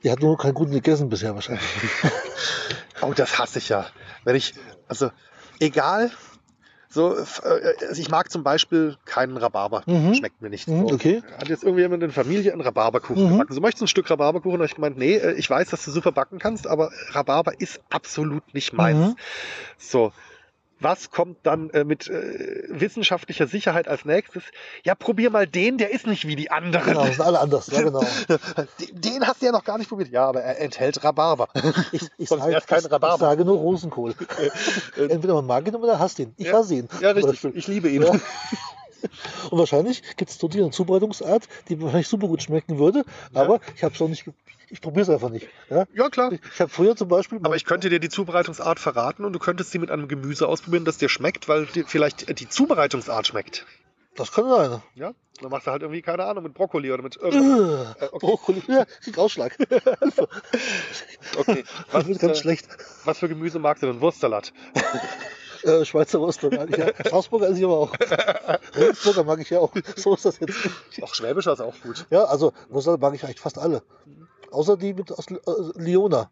Die 0.02 0.10
hat 0.10 0.20
nur 0.20 0.36
keinen 0.36 0.54
guten 0.54 0.72
gegessen 0.72 1.08
bisher 1.08 1.34
wahrscheinlich. 1.34 1.64
Oh, 3.04 3.12
das 3.12 3.36
hasse 3.36 3.58
ich 3.58 3.68
ja. 3.68 3.86
Wenn 4.22 4.36
ich, 4.36 4.54
also 4.86 5.10
egal, 5.58 6.12
so, 6.88 7.16
äh, 7.16 7.24
also 7.88 8.00
ich 8.00 8.10
mag 8.10 8.30
zum 8.30 8.44
Beispiel 8.44 8.96
keinen 9.04 9.36
Rhabarber. 9.36 9.82
Mhm. 9.86 10.14
Schmeckt 10.14 10.40
mir 10.40 10.50
nicht. 10.50 10.68
Mhm, 10.68 10.86
So. 10.88 10.94
okay. 10.94 11.20
Hat 11.36 11.48
jetzt 11.48 11.64
irgendjemand 11.64 12.00
in 12.04 12.10
der 12.10 12.14
Familie 12.14 12.52
einen 12.52 12.60
Rhabarberkuchen 12.60 13.24
Mhm. 13.24 13.30
gebacken. 13.32 13.54
So 13.54 13.60
möchtest 13.60 13.80
du 13.80 13.86
ein 13.86 13.88
Stück 13.88 14.08
Rhabarberkuchen? 14.08 14.60
Und 14.60 14.66
ich 14.66 14.76
gemeint, 14.76 14.98
nee, 14.98 15.16
äh, 15.16 15.32
ich 15.32 15.50
weiß, 15.50 15.70
dass 15.70 15.84
du 15.84 15.90
super 15.90 16.12
backen 16.12 16.38
kannst, 16.38 16.68
aber 16.68 16.92
Rhabarber 17.10 17.60
ist 17.60 17.80
absolut 17.90 18.54
nicht 18.54 18.72
meins. 18.72 18.98
Mhm. 19.08 19.16
So. 19.78 20.12
Was 20.82 21.10
kommt 21.10 21.38
dann 21.44 21.70
äh, 21.70 21.84
mit 21.84 22.08
äh, 22.08 22.64
wissenschaftlicher 22.68 23.46
Sicherheit 23.46 23.86
als 23.88 24.04
nächstes? 24.04 24.42
Ja, 24.84 24.94
probier 24.94 25.30
mal 25.30 25.46
den, 25.46 25.78
der 25.78 25.90
ist 25.92 26.06
nicht 26.06 26.26
wie 26.26 26.34
die 26.36 26.50
anderen. 26.50 26.84
Genau, 26.84 27.04
das 27.06 27.16
sind 27.16 27.24
alle 27.24 27.38
anders. 27.40 27.68
Ja, 27.68 27.82
genau. 27.82 28.04
Den, 28.92 29.26
hast 29.26 29.40
du 29.42 29.46
ja 29.46 29.52
noch 29.52 29.64
gar 29.64 29.78
nicht 29.78 29.88
probiert. 29.88 30.10
Ja, 30.10 30.26
aber 30.26 30.42
er 30.42 30.58
enthält 30.60 31.02
Rhabarber. 31.04 31.48
Ich, 31.92 32.08
ich, 32.18 32.28
Sonst 32.28 32.42
sage, 32.44 32.58
kein 32.66 32.78
ich, 32.80 32.84
ich 32.86 32.90
Rhabarber. 32.92 33.18
sage 33.18 33.44
nur 33.44 33.56
Rosenkohl. 33.58 34.14
Entweder 34.96 35.34
man 35.34 35.46
mag 35.46 35.66
ihn 35.66 35.74
oder 35.76 35.98
hasst 35.98 36.18
ihn. 36.18 36.34
Ich 36.36 36.46
Ja. 36.46 36.54
hasse 36.54 36.74
ihn. 36.74 36.88
Ja, 37.00 37.10
richtig. 37.12 37.44
Ich 37.54 37.66
liebe 37.68 37.88
ihn. 37.88 38.02
Ja. 38.02 38.12
Und 39.50 39.58
wahrscheinlich 39.58 40.02
gibt 40.16 40.30
es 40.30 40.38
dort 40.38 40.54
eine 40.54 40.70
Zubereitungsart, 40.70 41.48
die 41.68 41.80
wahrscheinlich 41.80 42.08
super 42.08 42.28
gut 42.28 42.42
schmecken 42.42 42.78
würde, 42.78 43.04
Ja. 43.34 43.40
aber 43.42 43.60
ich 43.76 43.82
habe 43.84 43.94
es 43.94 44.00
noch 44.00 44.08
nicht. 44.08 44.24
Ich 44.68 44.80
probiere 44.80 45.02
es 45.02 45.10
einfach 45.10 45.28
nicht. 45.28 45.48
Ja? 45.68 45.84
Ja, 45.94 46.08
klar. 46.08 46.32
Ich 46.32 46.60
habe 46.60 46.70
früher 46.70 46.96
zum 46.96 47.08
Beispiel. 47.08 47.38
Aber 47.42 47.56
ich 47.56 47.66
könnte 47.66 47.90
dir 47.90 48.00
die 48.00 48.08
Zubereitungsart 48.08 48.78
verraten 48.80 49.24
und 49.26 49.34
du 49.34 49.38
könntest 49.38 49.70
sie 49.70 49.78
mit 49.78 49.90
einem 49.90 50.08
Gemüse 50.08 50.48
ausprobieren, 50.48 50.84
das 50.86 50.96
dir 50.96 51.10
schmeckt, 51.10 51.46
weil 51.48 51.66
dir 51.66 51.84
vielleicht 51.86 52.38
die 52.40 52.48
Zubereitungsart 52.48 53.26
schmeckt. 53.26 53.66
Das 54.14 54.32
kann 54.32 54.48
sein. 54.48 54.82
Ja? 54.94 55.12
Dann 55.40 55.50
machst 55.50 55.66
du 55.66 55.70
halt 55.72 55.82
irgendwie, 55.82 56.00
keine 56.02 56.24
Ahnung, 56.24 56.44
mit 56.44 56.54
Brokkoli 56.54 56.90
oder 56.92 57.02
mit 57.02 57.16
irgendwas. 57.16 57.96
Äh, 57.96 58.04
Äh, 58.04 58.08
okay. 58.12 58.18
Brokkoli. 58.26 58.62
Ja, 58.68 58.84
krieg 59.02 59.18
Ausschlag. 59.18 59.56
Okay. 61.38 61.64
Das 61.90 62.06
wird 62.06 62.18
ganz 62.20 62.38
äh, 62.38 62.40
schlecht. 62.42 62.68
was 63.04 63.18
für 63.18 63.28
Gemüse 63.28 63.58
magst 63.58 63.82
du 63.82 63.86
denn? 63.86 64.00
Wurstsalat. 64.00 64.52
Äh, 65.72 65.84
Schweizer 65.84 66.20
Wurst 66.20 66.42
ich. 66.42 66.52
Straßburger 67.06 67.48
esse 67.48 67.58
ich 67.58 67.64
aber 67.64 67.78
auch. 67.78 67.94
Regensburger 68.74 69.22
mag 69.22 69.40
ich 69.40 69.50
ja 69.50 69.60
auch. 69.60 69.72
So 69.96 70.14
ist 70.14 70.24
das 70.24 70.40
jetzt. 70.40 70.56
Auch 71.00 71.14
Schwäbischer 71.14 71.52
ist 71.52 71.60
auch 71.60 71.74
gut. 71.82 72.06
Ja, 72.10 72.24
also 72.24 72.52
Wurst 72.68 72.88
mag 73.00 73.14
ich 73.14 73.24
eigentlich 73.24 73.40
fast 73.40 73.58
alle. 73.58 73.82
Außer 74.50 74.76
die 74.76 74.92
mit 74.92 75.12
aus 75.12 75.26
äh, 75.28 75.36
Liona. 75.76 76.30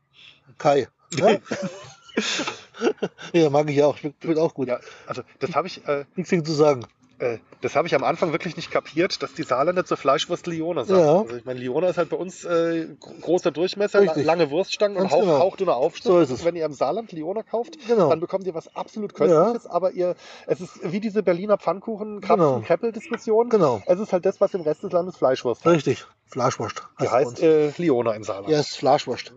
Kai. 0.58 0.88
Ja? 1.12 1.38
ja, 3.32 3.50
mag 3.50 3.70
ich 3.70 3.76
ja 3.76 3.86
auch. 3.86 3.96
Schmeckt, 3.96 4.22
schmeckt 4.22 4.38
auch 4.38 4.54
gut. 4.54 4.68
Ja, 4.68 4.80
also 5.06 5.22
das 5.38 5.54
habe 5.54 5.68
ich, 5.68 5.86
äh, 5.86 6.04
Nichts 6.16 6.30
zu 6.30 6.52
sagen. 6.52 6.86
Äh, 7.20 7.38
das 7.60 7.76
habe 7.76 7.86
ich 7.86 7.94
am 7.94 8.02
Anfang 8.04 8.32
wirklich 8.32 8.56
nicht 8.56 8.70
kapiert, 8.70 9.22
dass 9.22 9.34
die 9.34 9.42
Saarländer 9.42 9.84
zur 9.84 9.96
Fleischwurst 9.96 10.46
Liona 10.46 10.84
sagen. 10.84 11.00
Ja. 11.00 11.20
Also 11.20 11.36
ich 11.36 11.44
meine, 11.44 11.60
Liona 11.60 11.88
ist 11.88 11.98
halt 11.98 12.08
bei 12.08 12.16
uns 12.16 12.44
äh, 12.44 12.88
gro- 12.98 13.12
großer 13.20 13.50
Durchmesser, 13.50 14.04
la 14.04 14.14
lange 14.16 14.50
Wurststangen 14.50 14.96
und 14.96 15.02
Ganz 15.04 15.12
hauch, 15.12 15.20
genau. 15.20 15.38
hauchdünner 15.38 15.76
Aufschnitt. 15.76 16.04
So 16.04 16.18
ist 16.20 16.30
es. 16.30 16.44
Wenn 16.44 16.56
ihr 16.56 16.64
im 16.64 16.72
Saarland 16.72 17.12
Liona 17.12 17.42
kauft, 17.42 17.76
Genau. 17.86 18.08
dann 18.08 18.20
bekommt 18.20 18.46
ihr 18.46 18.54
was 18.54 18.74
absolut 18.74 19.14
Köstliches, 19.14 19.66
aber 19.66 19.92
ihr, 19.92 20.14
es 20.46 20.60
ist 20.60 20.80
wie 20.90 21.00
diese 21.00 21.22
Berliner 21.22 21.58
Pfannkuchen, 21.58 22.20
Genau. 22.20 22.36
Krapfen, 22.36 22.64
Kreppel-Diskussion. 22.64 23.48
Genau. 23.50 23.82
Es 23.86 23.98
ist 24.00 24.12
halt 24.12 24.24
das, 24.26 24.40
was 24.40 24.54
im 24.54 24.62
Rest 24.62 24.82
des 24.82 24.92
Landes 24.92 25.16
Fleischwurst 25.16 25.64
heißt. 25.64 25.74
Richtig. 25.76 26.06
Fleischwurst. 26.26 26.82
Die 27.00 27.08
heißt 27.08 27.42
äh, 27.42 27.72
Liona 27.76 28.12
im 28.12 28.24
Saarland. 28.24 28.48
Ja, 28.48 28.58
es 28.60 28.70
ist 28.70 28.76
Fleischwurst. 28.76 29.32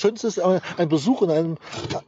Schönste 0.00 0.28
ist 0.28 0.40
ein 0.40 0.88
Besuch 0.88 1.20
in 1.20 1.30
einem, 1.30 1.56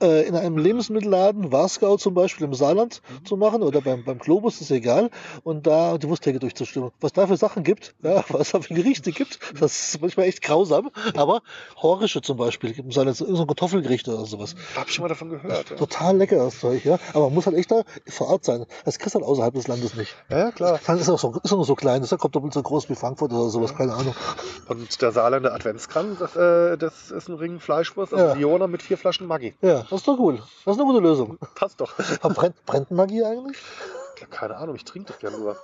äh, 0.00 0.26
in 0.26 0.35
einem 0.35 0.57
Lebensmittelladen, 0.57 1.52
Warskau 1.52 1.98
zum 1.98 2.14
Beispiel 2.14 2.46
im 2.46 2.55
Saarland 2.55 3.02
zu 3.24 3.37
machen 3.37 3.62
oder 3.62 3.83
beim, 3.83 4.02
beim 4.02 4.18
Globus, 4.18 4.62
ist 4.62 4.70
egal, 4.70 5.11
und 5.44 5.66
da 5.66 5.98
die 5.98 6.09
Wursttheke 6.09 6.38
durchzustimmen. 6.38 6.90
Was 7.00 7.12
da 7.12 7.26
für 7.26 7.37
Sachen 7.37 7.64
gibt, 7.64 7.94
ja, 8.02 8.24
was 8.28 8.52
da 8.52 8.61
für 8.61 8.72
Gerichte 8.72 9.12
gibt, 9.12 9.38
das 9.61 9.94
ist 9.94 10.00
manchmal 10.00 10.26
echt 10.26 10.40
grausam, 10.40 10.90
aber 11.14 11.42
Horische 11.76 12.22
zum 12.22 12.38
Beispiel, 12.38 12.72
gibt 12.72 12.87
im 12.87 12.92
Saarland 12.92 13.18
so 13.18 13.26
ein 13.26 13.46
Kartoffelgericht 13.46 14.09
oder 14.09 14.24
sowas. 14.24 14.55
Hab 14.74 14.88
ich 14.88 14.94
schon 14.94 15.02
mal 15.02 15.09
davon 15.09 15.28
gehört. 15.28 15.70
Ja, 15.70 15.76
Total 15.76 16.16
lecker 16.16 16.37
das 16.37 16.61
Zeug, 16.61 16.85
ja, 16.87 16.98
aber 17.12 17.26
man 17.26 17.35
muss 17.35 17.44
halt 17.44 17.57
echt 17.57 17.70
da 17.70 17.83
vor 18.09 18.28
Ort 18.28 18.46
sein. 18.46 18.64
Das 18.87 18.98
kriegst 18.98 19.14
du 19.14 19.20
halt 19.20 19.28
außerhalb 19.28 19.52
des 19.52 19.68
Landes 19.68 19.94
nicht. 19.94 20.16
ja 20.31 20.50
klar. 20.50 20.81
Dann 20.87 20.98
ist 20.98 21.11
auch 21.11 21.18
so, 21.18 21.38
ist 21.42 21.52
auch 21.52 21.57
nur 21.57 21.66
so 21.66 21.74
klein, 21.74 22.00
das 22.00 22.18
kommt 22.18 22.35
doppelt 22.35 22.55
so 22.55 22.62
groß 22.62 22.88
wie 22.88 22.94
Frankfurt 22.94 23.33
oder 23.33 23.50
sowas, 23.50 23.76
keine 23.76 23.92
Ahnung. 23.92 24.14
Und 24.68 25.02
der 25.02 25.12
Saarländer 25.12 25.52
Adventskranz, 25.52 26.18
das, 26.18 26.37
äh, 26.37 26.78
das 26.78 27.11
ist 27.11 27.28
ein 27.28 27.35
Ring 27.35 27.61
Fleischwurst, 27.85 28.14
also 28.14 28.38
Ja. 28.40 28.66
Mit 28.66 28.83
vier 28.83 28.97
Flaschen 28.99 29.27
Maggi. 29.27 29.55
Ja, 29.61 29.83
das 29.83 29.92
ist 29.92 30.09
doch 30.09 30.18
cool. 30.18 30.37
Das 30.64 30.77
ist 30.77 30.81
eine 30.81 30.85
gute 30.90 31.01
Lösung. 31.01 31.38
Passt 31.55 31.81
doch. 31.81 31.92
Aber 32.23 32.35
brennt, 32.35 32.64
brennt 32.66 32.90
Magie 32.90 33.25
eigentlich? 33.25 33.57
Ja, 34.21 34.27
keine 34.27 34.57
Ahnung, 34.57 34.77
ich 34.77 34.85
trinke 34.85 35.12
das 35.12 35.23
ja 35.23 35.31
nur. 35.37 35.57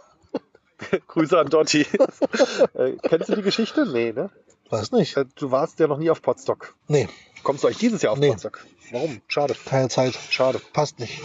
Grüße 1.08 1.38
an 1.38 1.48
Dotti. 1.48 1.82
äh, 2.74 2.92
kennst 3.02 3.28
du 3.28 3.36
die 3.36 3.42
Geschichte? 3.42 3.86
Nee, 3.86 4.12
ne? 4.12 4.30
Weiß 4.70 4.92
nicht. 4.92 5.16
Äh, 5.16 5.24
Du 5.36 5.50
warst 5.50 5.78
ja 5.78 5.86
noch 5.86 5.98
nie 5.98 6.10
auf 6.10 6.22
Potsdok. 6.22 6.74
Nee, 6.88 7.08
Kommst 7.42 7.62
du 7.64 7.68
euch 7.68 7.78
dieses 7.78 8.02
Jahr 8.02 8.12
auf 8.12 8.18
Nee. 8.18 8.30
Potsdok? 8.30 8.64
Warum? 8.90 9.20
Schade. 9.28 9.54
keine 9.64 9.88
Zeit. 9.88 10.14
Schade. 10.30 10.60
Passt 10.72 10.98
nicht. 10.98 11.20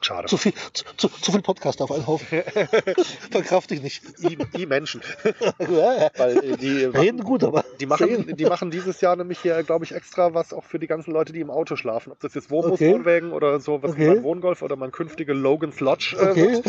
Schade. 0.00 0.28
Zu 0.28 0.36
viel, 0.36 0.52
zu, 0.72 0.84
zu, 0.96 1.08
zu 1.08 1.32
viel 1.32 1.42
Podcast 1.42 1.82
auf 1.82 1.90
einen 1.90 2.06
Haufen. 2.06 2.26
Verkraft 3.30 3.72
ich 3.72 3.82
nicht. 3.82 4.02
Die, 4.18 4.36
die 4.56 4.66
Menschen. 4.66 5.00
Ja, 5.58 6.10
Weil 6.16 6.38
äh, 6.38 6.56
die, 6.56 6.84
Reden 6.84 7.22
gut, 7.24 7.42
aber. 7.44 7.64
die, 7.80 7.86
machen, 7.86 8.06
sehen. 8.06 8.36
die 8.36 8.44
machen 8.44 8.70
dieses 8.70 9.00
Jahr 9.00 9.16
nämlich 9.16 9.40
hier, 9.40 9.62
glaube 9.64 9.84
ich, 9.84 9.92
extra 9.92 10.34
was 10.34 10.52
auch 10.52 10.64
für 10.64 10.78
die 10.78 10.86
ganzen 10.86 11.10
Leute, 11.10 11.32
die 11.32 11.40
im 11.40 11.50
Auto 11.50 11.76
schlafen. 11.76 12.12
Ob 12.12 12.20
das 12.20 12.34
jetzt 12.34 12.50
Wohnbus 12.50 12.72
Okay. 12.74 12.92
Wohnwägen 12.94 13.32
oder 13.32 13.58
so, 13.60 13.82
was 13.82 13.92
Okay. 13.92 14.08
mein 14.08 14.22
Wohngolf 14.22 14.62
oder 14.62 14.76
mein 14.76 14.92
künftiger 14.92 15.34
Logan's 15.34 15.80
Lodge. 15.80 16.16
Äh, 16.18 16.28
Okay. 16.28 16.62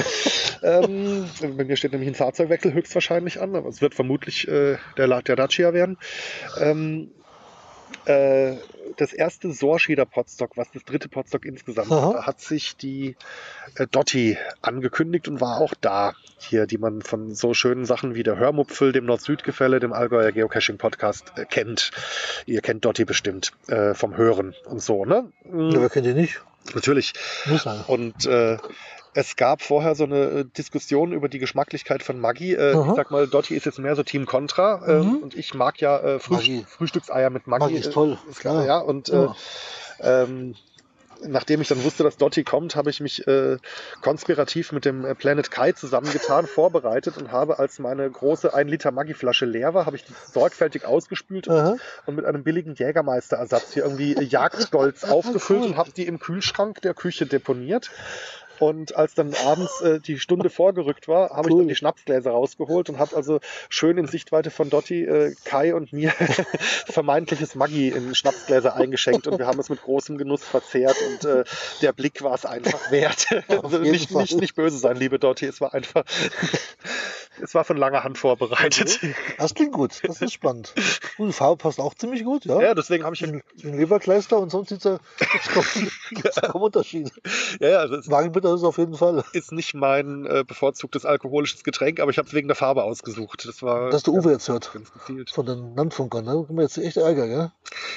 Ähm, 0.61 1.25
bei 1.55 1.63
mir 1.63 1.77
steht 1.77 1.91
nämlich 1.91 2.09
ein 2.09 2.15
Fahrzeugwechsel 2.15 2.73
höchstwahrscheinlich 2.73 3.39
an, 3.39 3.55
aber 3.55 3.69
es 3.69 3.81
wird 3.81 3.95
vermutlich 3.95 4.47
äh, 4.47 4.77
der, 4.97 5.21
der 5.21 5.35
Dacia 5.35 5.73
werden. 5.73 5.97
Ähm, 6.59 7.11
äh, 8.05 8.55
das 8.97 9.13
erste 9.13 9.51
Sorschieder 9.51 10.05
Potstock, 10.05 10.57
was 10.57 10.71
das 10.71 10.83
dritte 10.83 11.09
Potstock 11.09 11.45
insgesamt 11.45 11.91
Aha. 11.91 12.13
war, 12.13 12.25
hat 12.25 12.39
sich 12.39 12.75
die 12.75 13.15
äh, 13.75 13.87
Dotti 13.87 14.37
angekündigt 14.61 15.27
und 15.27 15.41
war 15.41 15.59
auch 15.59 15.73
da. 15.79 16.13
Hier, 16.37 16.67
die 16.67 16.77
man 16.77 17.01
von 17.01 17.35
so 17.35 17.53
schönen 17.53 17.85
Sachen 17.85 18.15
wie 18.15 18.23
der 18.23 18.37
Hörmupfel, 18.37 18.91
dem 18.91 19.05
Nord-Süd-Gefälle, 19.05 19.79
dem 19.79 19.93
Allgäuer 19.93 20.31
Geocaching-Podcast 20.31 21.33
äh, 21.35 21.45
kennt. 21.45 21.91
Ihr 22.45 22.61
kennt 22.61 22.85
Dotti 22.85 23.05
bestimmt 23.05 23.51
äh, 23.67 23.93
vom 23.93 24.15
Hören 24.15 24.55
und 24.65 24.81
so, 24.81 25.05
ne? 25.05 25.31
Ja, 25.45 25.81
wer 25.81 25.89
kennt 25.89 26.05
ihr 26.07 26.13
nicht? 26.13 26.41
Natürlich. 26.73 27.13
Muss 27.45 27.63
sein. 27.63 27.81
Und 27.87 28.25
äh, 28.25 28.57
es 29.13 29.35
gab 29.35 29.61
vorher 29.61 29.95
so 29.95 30.03
eine 30.03 30.17
äh, 30.25 30.45
Diskussion 30.45 31.13
über 31.13 31.29
die 31.29 31.39
Geschmacklichkeit 31.39 32.03
von 32.03 32.19
Maggi. 32.19 32.53
Äh, 32.53 32.71
ich 32.71 32.95
sag 32.95 33.11
mal, 33.11 33.27
Dotti 33.27 33.55
ist 33.55 33.65
jetzt 33.65 33.79
mehr 33.79 33.95
so 33.95 34.03
Team 34.03 34.25
Contra. 34.25 34.85
Äh, 34.87 34.99
Mhm. 35.03 35.17
Und 35.17 35.35
ich 35.35 35.53
mag 35.53 35.79
ja 35.81 35.97
äh, 35.99 36.19
Frühst 36.19 36.41
Maggi. 36.47 36.65
Frühstückseier 36.67 37.29
mit 37.29 37.47
Maggi. 37.47 37.63
Maggi 37.65 37.77
ist 37.77 37.87
äh, 37.87 37.91
toll, 37.91 38.17
klar. 38.37 38.65
Ja, 38.65 38.79
und 38.79 39.07
Ja. 39.09 39.35
Äh, 39.99 40.23
ähm, 40.23 40.55
nachdem 41.27 41.59
ich 41.59 41.67
dann 41.67 41.83
wusste, 41.83 42.03
dass 42.03 42.15
Dotti 42.17 42.43
kommt, 42.45 42.75
habe 42.77 42.89
ich 42.89 43.01
mich 43.01 43.27
äh, 43.27 43.57
konspirativ 44.01 44.71
mit 44.71 44.85
dem 44.85 45.05
Planet 45.17 45.51
Kai 45.51 45.73
zusammengetan, 45.73 46.47
vorbereitet 46.55 47.17
und 47.17 47.31
habe, 47.31 47.59
als 47.59 47.79
meine 47.79 48.09
große 48.09 48.53
1 48.53 48.69
Liter 48.71 48.91
Maggi-Flasche 48.91 49.45
leer 49.45 49.73
war, 49.73 49.85
habe 49.85 49.97
ich 49.97 50.05
die 50.05 50.13
sorgfältig 50.31 50.85
ausgespült 50.85 51.47
und 51.49 51.55
Aha. 51.55 51.75
und 52.05 52.15
mit 52.15 52.25
einem 52.25 52.43
billigen 52.43 52.73
Jägermeisterersatz 52.75 53.73
hier 53.73 53.83
irgendwie 53.83 54.13
Jagdstolz 54.23 55.03
aufgefüllt 55.09 55.61
cool. 55.61 55.67
und 55.67 55.77
habe 55.77 55.91
die 55.91 56.07
im 56.07 56.19
Kühlschrank 56.19 56.81
der 56.81 56.93
Küche 56.93 57.25
deponiert. 57.25 57.91
Und 58.59 58.95
als 58.95 59.13
dann 59.13 59.33
abends 59.45 59.81
äh, 59.81 59.99
die 59.99 60.19
Stunde 60.19 60.49
vorgerückt 60.49 61.07
war, 61.07 61.29
habe 61.31 61.49
ich 61.49 61.53
Cool. 61.55 61.61
dann 61.61 61.67
die 61.69 61.75
Schnapsgläser 61.75 62.31
rausgeholt 62.31 62.89
und 62.89 62.99
habe 62.99 63.15
also 63.15 63.39
schön 63.69 63.97
in 63.97 64.07
Sichtweite 64.07 64.51
von 64.51 64.69
Dotti, 64.69 65.03
äh, 65.03 65.35
Kai 65.45 65.73
und 65.73 65.93
mir 65.93 66.11
vermeintliches 66.85 67.55
Maggi 67.55 67.89
in 67.89 68.13
Schnapsgläser 68.15 68.75
eingeschenkt 68.75 69.27
und 69.27 69.39
wir 69.39 69.47
haben 69.47 69.59
es 69.59 69.69
mit 69.69 69.81
großem 69.81 70.17
Genuss 70.17 70.43
verzehrt 70.43 70.95
und 71.09 71.25
äh, 71.29 71.43
der 71.81 71.93
Blick 71.93 72.21
war 72.21 72.33
es 72.35 72.45
einfach 72.45 72.91
wert. 72.91 73.27
Also 73.49 73.79
nicht, 73.79 74.11
Fall. 74.11 74.21
nicht, 74.23 74.39
nicht 74.39 74.55
böse 74.55 74.77
sein, 74.77 74.95
liebe 74.95 75.19
Dotti, 75.19 75.45
es 75.45 75.59
war 75.59 75.73
einfach, 75.73 76.03
es 77.41 77.53
war 77.55 77.63
von 77.63 77.77
langer 77.77 78.03
Hand 78.03 78.17
vorbereitet. 78.17 78.99
Das 79.37 79.53
klingt 79.53 79.73
gut, 79.73 79.99
das 80.03 80.21
ist 80.21 80.33
spannend. 80.33 80.73
Und 81.17 81.27
die 81.27 81.33
Farbe 81.33 81.57
passt 81.57 81.79
auch 81.79 81.93
ziemlich 81.93 82.23
gut, 82.23 82.45
ja. 82.45 82.61
Ja, 82.61 82.73
deswegen 82.73 83.03
habe 83.03 83.15
ich 83.15 83.19
zwischen 83.21 83.41
Leberkleister 83.77 84.39
und 84.39 84.49
sonst 84.49 84.69
sieht 84.69 84.85
es 84.85 86.35
kaum 86.41 86.61
Unterschied. 86.61 87.11
ja, 87.59 87.69
ja, 87.69 87.77
also 87.79 87.95
es 87.95 88.09
Wagenbitter 88.49 88.55
ist 88.55 88.63
auf 88.63 88.77
jeden 88.77 88.95
Fall. 88.95 89.23
ist 89.33 89.51
nicht 89.51 89.73
mein 89.73 90.25
äh, 90.25 90.43
bevorzugtes 90.45 91.05
alkoholisches 91.05 91.63
Getränk, 91.63 91.99
aber 91.99 92.11
ich 92.11 92.17
habe 92.17 92.27
es 92.27 92.33
wegen 92.33 92.47
der 92.47 92.55
Farbe 92.55 92.83
ausgesucht. 92.83 93.45
Das 93.47 93.61
war 93.61 93.89
Dass 93.89 94.03
der 94.03 94.13
Uwe 94.13 94.31
jetzt 94.31 94.47
hört. 94.49 94.71
ganz 94.73 94.91
gezielt. 94.91 95.29
Von 95.31 95.45
den 95.45 95.75
Landfunkern, 95.75 96.25
ne? 96.25 96.31
Kommt 96.33 96.51
mir 96.51 96.63
jetzt 96.63 96.77
echt 96.77 96.97
Ärger, 96.97 97.27
gell? 97.27 97.51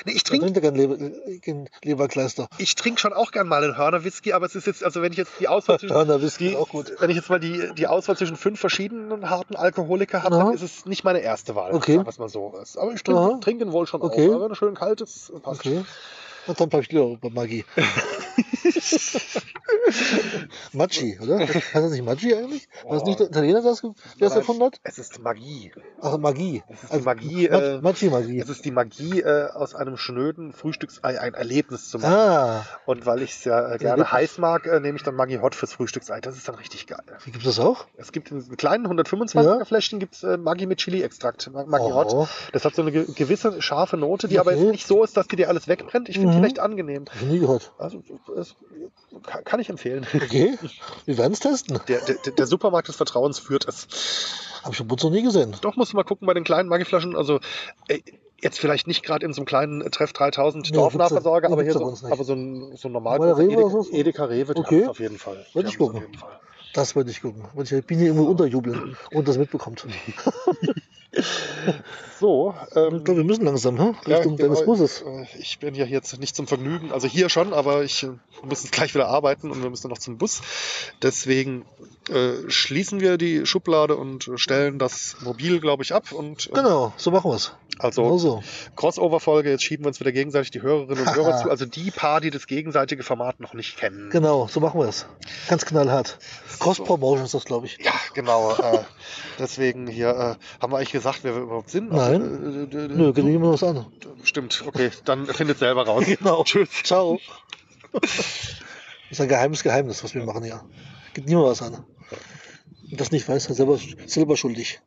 Nee, 0.05 0.13
ich 0.13 0.25
trinke 0.25 0.47
trinkt 0.47 0.59
er 0.59 0.71
kein 0.71 0.75
Leber, 0.75 0.97
kein 1.45 1.69
Leberkleister. 1.83 2.49
ich 2.59 2.75
trink 2.75 3.01
schon 3.01 3.13
auch 3.13 3.31
gern 3.33 3.49
mal 3.49 3.63
einen 3.63 3.77
Hörner 3.77 4.05
Whisky, 4.05 4.33
aber 4.33 4.47
es 4.47 4.55
ist 4.55 4.67
jetzt, 4.67 4.85
also 4.85 5.03
wenn 5.03 5.13
ich 5.13 5.19
jetzt 5.19 5.33
die 5.41 5.49
Auswahl 5.49 5.79
zwischen, 5.79 5.95
Hörner 5.97 6.21
Whisky 6.23 6.51
die, 6.51 6.57
auch 6.57 6.69
gut. 6.69 6.93
wenn 6.99 7.11
ich 7.11 7.17
jetzt 7.17 7.31
mal 7.31 7.41
die, 7.41 7.71
die 7.77 7.87
Auswahl 7.87 8.17
zwischen 8.17 8.37
fünf 8.37 8.61
verschiedenen 8.61 9.31
harten 9.31 9.57
Alkoholiker 9.57 10.23
habe, 10.23 10.37
dann 10.37 10.55
ist 10.55 10.63
es 10.63 10.87
nicht 10.87 11.05
meine 11.05 11.21
erste 11.21 11.55
Wahl. 11.55 11.73
Okay. 11.73 11.97
sagen 11.97 12.11
mal 12.19 12.29
so. 12.29 12.53
Aber 12.77 12.93
ich 12.93 13.03
trinke 13.03 13.21
Aha. 13.21 13.39
trink 13.41 13.59
den 13.61 13.73
wohl 13.73 13.87
schon 13.87 14.03
Okay. 14.03 14.29
auch. 14.29 14.35
Aber 14.35 14.45
wenn 14.45 14.51
er 14.53 14.57
schön 14.57 14.75
kalt 14.75 15.01
ist, 15.01 15.33
passt. 15.43 15.61
Okay. 15.61 15.85
Und 16.47 16.61
dann 16.61 16.69
bleib 16.69 16.83
ich 16.83 16.91
lieber 16.91 17.17
bei 17.19 17.31
Maggi. 17.31 17.65
Maggi, 20.73 21.19
oder? 21.21 21.39
Heißt 21.41 21.75
das 21.75 21.91
nicht 21.93 22.05
Maggi 22.05 22.35
eigentlich? 22.35 22.69
War 22.85 22.95
das 22.95 23.05
nicht 23.05 23.21
der 23.21 23.29
Italiener, 23.29 23.63
der 23.63 23.75
das, 24.19 24.37
erfunden 24.37 24.63
hat? 24.65 24.81
Es 24.85 24.99
ist 24.99 25.19
Magie. 25.21 25.73
Ach, 26.01 26.17
Magie. 26.19 26.63
Es 26.69 26.85
ist 26.85 26.93
die 26.95 27.01
Magie, 27.01 27.49
Mag- 27.49 27.63
äh, 27.63 27.81
Maggi, 27.81 28.11
Magie. 28.11 28.41
Es 28.41 28.49
ist 28.49 28.65
die 28.65 28.71
Magie, 28.71 29.21
äh, 29.21 29.49
aus 29.53 29.75
einem 29.75 29.97
schnöden 29.97 30.53
Frühstücksei 30.53 31.21
ein 31.21 31.35
Erlebnis 31.35 31.91
zu 31.91 31.99
machen. 31.99 32.13
Ah, 32.15 32.67
Und 32.87 33.07
weil 33.07 33.23
ich 33.23 33.33
es 33.33 33.45
ja 33.45 33.59
äh, 33.75 33.79
gerne 33.79 34.03
Erlebnis. 34.03 34.13
heiß 34.13 34.39
mag, 34.39 34.67
äh, 34.67 34.81
nehme 34.81 34.97
ich 34.97 35.03
dann 35.03 35.15
Maggi 35.15 35.37
Hot 35.39 35.55
fürs 35.55 35.73
Frühstücksei. 35.73 36.21
Das 36.21 36.37
ist 36.37 36.49
dann 36.49 36.55
richtig 36.57 36.87
geil. 36.87 37.03
wie 37.25 37.31
gibt 37.33 37.47
es 37.47 37.57
das 37.57 37.65
auch? 37.65 37.87
Es 37.97 38.13
gibt 38.13 38.31
in 38.31 38.57
kleinen 38.57 38.87
125er 38.87 39.59
Ja. 39.59 39.65
Fläschchen 39.65 39.99
gibt's 39.99 40.23
äh, 40.23 40.37
Maggi 40.37 40.67
mit 40.67 40.79
Chili-Extrakt. 40.79 41.51
Ma- 41.53 41.65
Maggi 41.65 41.91
Hot. 41.91 42.13
Oh, 42.13 42.29
Das 42.53 42.65
hat 42.65 42.75
so 42.75 42.83
eine 42.83 42.93
ge 42.93 43.07
gewisse 43.15 43.61
scharfe 43.63 43.97
Note, 43.97 44.29
die 44.29 44.39
aber 44.39 44.53
Okay. 44.53 44.61
jetzt 44.63 44.71
nicht 44.73 44.87
so 44.87 45.03
ist, 45.05 45.17
dass 45.17 45.29
die 45.29 45.37
dir 45.37 45.49
alles 45.49 45.69
wegbrennt. 45.69 46.09
Ich 46.09 46.17
finde 46.17 46.33
die 46.33 46.39
Mhm. 46.39 46.45
recht 46.45 46.59
angenehm. 46.59 47.05
nie 47.29 47.39
gehört. 47.39 47.73
Also 47.79 48.03
es, 48.37 48.55
kann 49.45 49.61
ich 49.61 49.69
empfehlen. 49.69 50.07
Okay, 50.15 50.59
wir 51.07 51.19
werden 51.19 51.33
es 51.33 51.41
testen. 51.41 51.79
Der, 51.89 52.01
der, 52.01 52.33
der 52.33 52.47
Supermarkt 52.47 52.89
des 52.89 52.97
Vertrauens 52.97 53.39
führt 53.39 53.67
es. 53.69 53.87
Habe 54.63 54.75
ich 54.75 54.83
bei 54.83 54.93
uns 54.93 55.03
noch 55.03 55.11
nie 55.11 55.23
gesehen. 55.23 55.57
Doch, 55.61 55.77
musst 55.77 55.93
du 55.93 55.97
mal 55.97 56.05
gucken 56.05 56.27
bei 56.27 56.35
den 56.35 56.45
kleinen 56.45 56.69
Maggi-Flaschen. 56.69 57.17
Also 57.17 57.41
äh, 57.89 58.01
jetzt 58.41 58.59
vielleicht 58.59 58.87
nicht 58.87 59.03
gerade 59.05 59.25
in 59.27 59.33
so 59.33 59.41
einem 59.41 59.47
kleinen 59.47 59.91
Treff 59.91 60.13
3000 60.13 60.71
Nee, 60.71 60.77
Dorfnahversorger, 60.77 61.51
aber 61.51 61.63
hier 61.63 61.73
so, 61.73 61.97
aber 62.11 62.25
so 62.25 62.35
ein, 62.35 62.77
so 62.77 62.89
ein 62.89 62.93
normal 62.93 63.19
Bei 63.19 63.27
der 63.27 63.39
Rewe 63.39 63.87
Edeka, 63.93 64.25
Rewe, 64.25 64.55
Okay. 64.57 64.87
auf 64.87 65.01
jeden 65.01 65.19
Fall. 65.19 65.45
Werd 65.55 65.69
ich 65.69 65.79
gucken. 65.79 66.03
Das 66.75 66.97
werde 66.97 67.11
ich 67.11 67.21
gucken. 67.21 67.45
Wenn 67.55 67.65
ich 67.65 67.87
Biene 67.87 68.07
irgendwo 68.07 68.25
unterjubeln 68.25 68.97
und 69.13 69.29
das 69.29 69.37
mitbekommt. 69.37 69.87
So, 72.19 72.55
Ich 72.71 72.77
ähm, 72.77 73.03
glaube, 73.03 73.17
wir 73.19 73.25
müssen 73.25 73.45
langsam, 73.45 73.79
hm? 73.79 73.97
ja, 74.07 74.17
Richtung 74.19 74.37
genau, 74.37 74.55
deines 74.55 74.65
Busses. 74.65 75.05
Ich 75.41 75.59
bin 75.59 75.75
ja 75.75 75.85
jetzt 75.85 76.19
nicht 76.21 76.37
zum 76.37 76.47
Vergnügen, 76.47 76.93
also 76.93 77.09
hier 77.09 77.29
schon, 77.29 77.53
aber 77.53 77.83
ich 77.83 78.05
äh, 78.05 78.11
muss 78.45 78.63
jetzt 78.63 78.73
gleich 78.73 78.95
wieder 78.95 79.09
arbeiten 79.09 79.51
und 79.51 79.61
wir 79.63 79.71
müssen 79.71 79.89
noch 79.91 79.99
zum 79.99 80.19
Bus. 80.19 80.41
Deswegen 81.03 81.65
äh, 82.09 82.49
schließen 82.49 83.01
wir 83.01 83.19
die 83.19 83.45
Schublade 83.45 83.97
und 83.97 84.31
stellen 84.37 84.79
das 84.79 85.17
Mobil, 85.21 85.61
glaube 85.61 85.83
ich, 85.83 85.93
ab. 85.93 86.13
Und 86.13 86.47
äh, 86.47 86.55
Genau, 86.55 86.93
so 86.97 87.11
machen 87.11 87.31
wir 87.31 87.35
es. 87.35 87.53
also 87.79 88.03
Genau 88.05 88.19
so. 88.19 88.43
Crossover-Folge, 88.77 89.51
jetzt 89.51 89.65
schieben 89.65 89.85
wir 89.85 89.89
uns 89.89 89.99
wieder 89.99 90.13
gegenseitig 90.13 90.53
die 90.53 90.63
Hörerinnen 90.63 91.05
und 91.05 91.15
Hörer 91.17 91.37
zu. 91.43 91.51
Also 91.51 91.67
die 91.67 91.91
paar, 91.91 92.21
die 92.21 92.31
das 92.31 92.47
gegenseitige 92.47 93.03
Format 93.03 93.41
noch 93.41 93.53
nicht 93.53 93.77
kennen. 93.77 94.11
Genau, 94.11 94.47
so 94.47 94.61
machen 94.61 94.81
wir 94.81 94.89
es. 94.89 95.07
Ganz 95.49 95.67
knallhart. 95.67 96.19
Cross-Promotion 96.61 97.25
ist 97.25 97.35
das, 97.35 97.45
glaube 97.45 97.67
ich. 97.67 97.79
Ja, 97.83 97.95
genau. 98.15 98.53
äh, 98.53 98.85
deswegen 99.41 99.89
hier 99.89 100.11
äh, 100.11 100.63
haben 100.63 100.73
wir 100.73 100.77
eigentlich 100.77 100.93
gesagt, 100.93 101.02
wer 101.23 101.35
wir 101.35 101.43
überhaupt 101.43 101.71
sind. 101.71 101.93
Nein. 101.93 102.23
Also, 102.23 102.79
äh, 102.79 102.89
Nö, 102.89 103.13
geht 103.13 103.25
niemand 103.25 103.55
was 103.55 103.63
an. 103.63 103.87
Stimmt, 104.23 104.63
okay, 104.67 104.91
dann 105.05 105.27
findet 105.27 105.59
selber 105.59 105.87
raus. 105.87 106.05
Genau. 106.19 106.45
Tschüss. 106.45 106.69
Ciao. 106.85 107.19
Das 107.93 108.05
ist 109.11 109.21
ein 109.21 109.29
geheimes 109.29 109.63
Geheimnis, 109.63 110.03
was 110.03 110.15
wir 110.15 110.25
machen 110.25 110.45
hier. 110.45 110.63
Geht 111.15 111.27
niemand 111.27 111.49
was 111.49 111.63
an. 111.63 111.85
Und 112.91 113.01
das 113.01 113.11
nicht 113.11 113.29
weiß, 113.29 113.49
ist 113.49 113.57
selber, 113.57 113.79
selber 114.07 114.37
schuldig. 114.37 114.81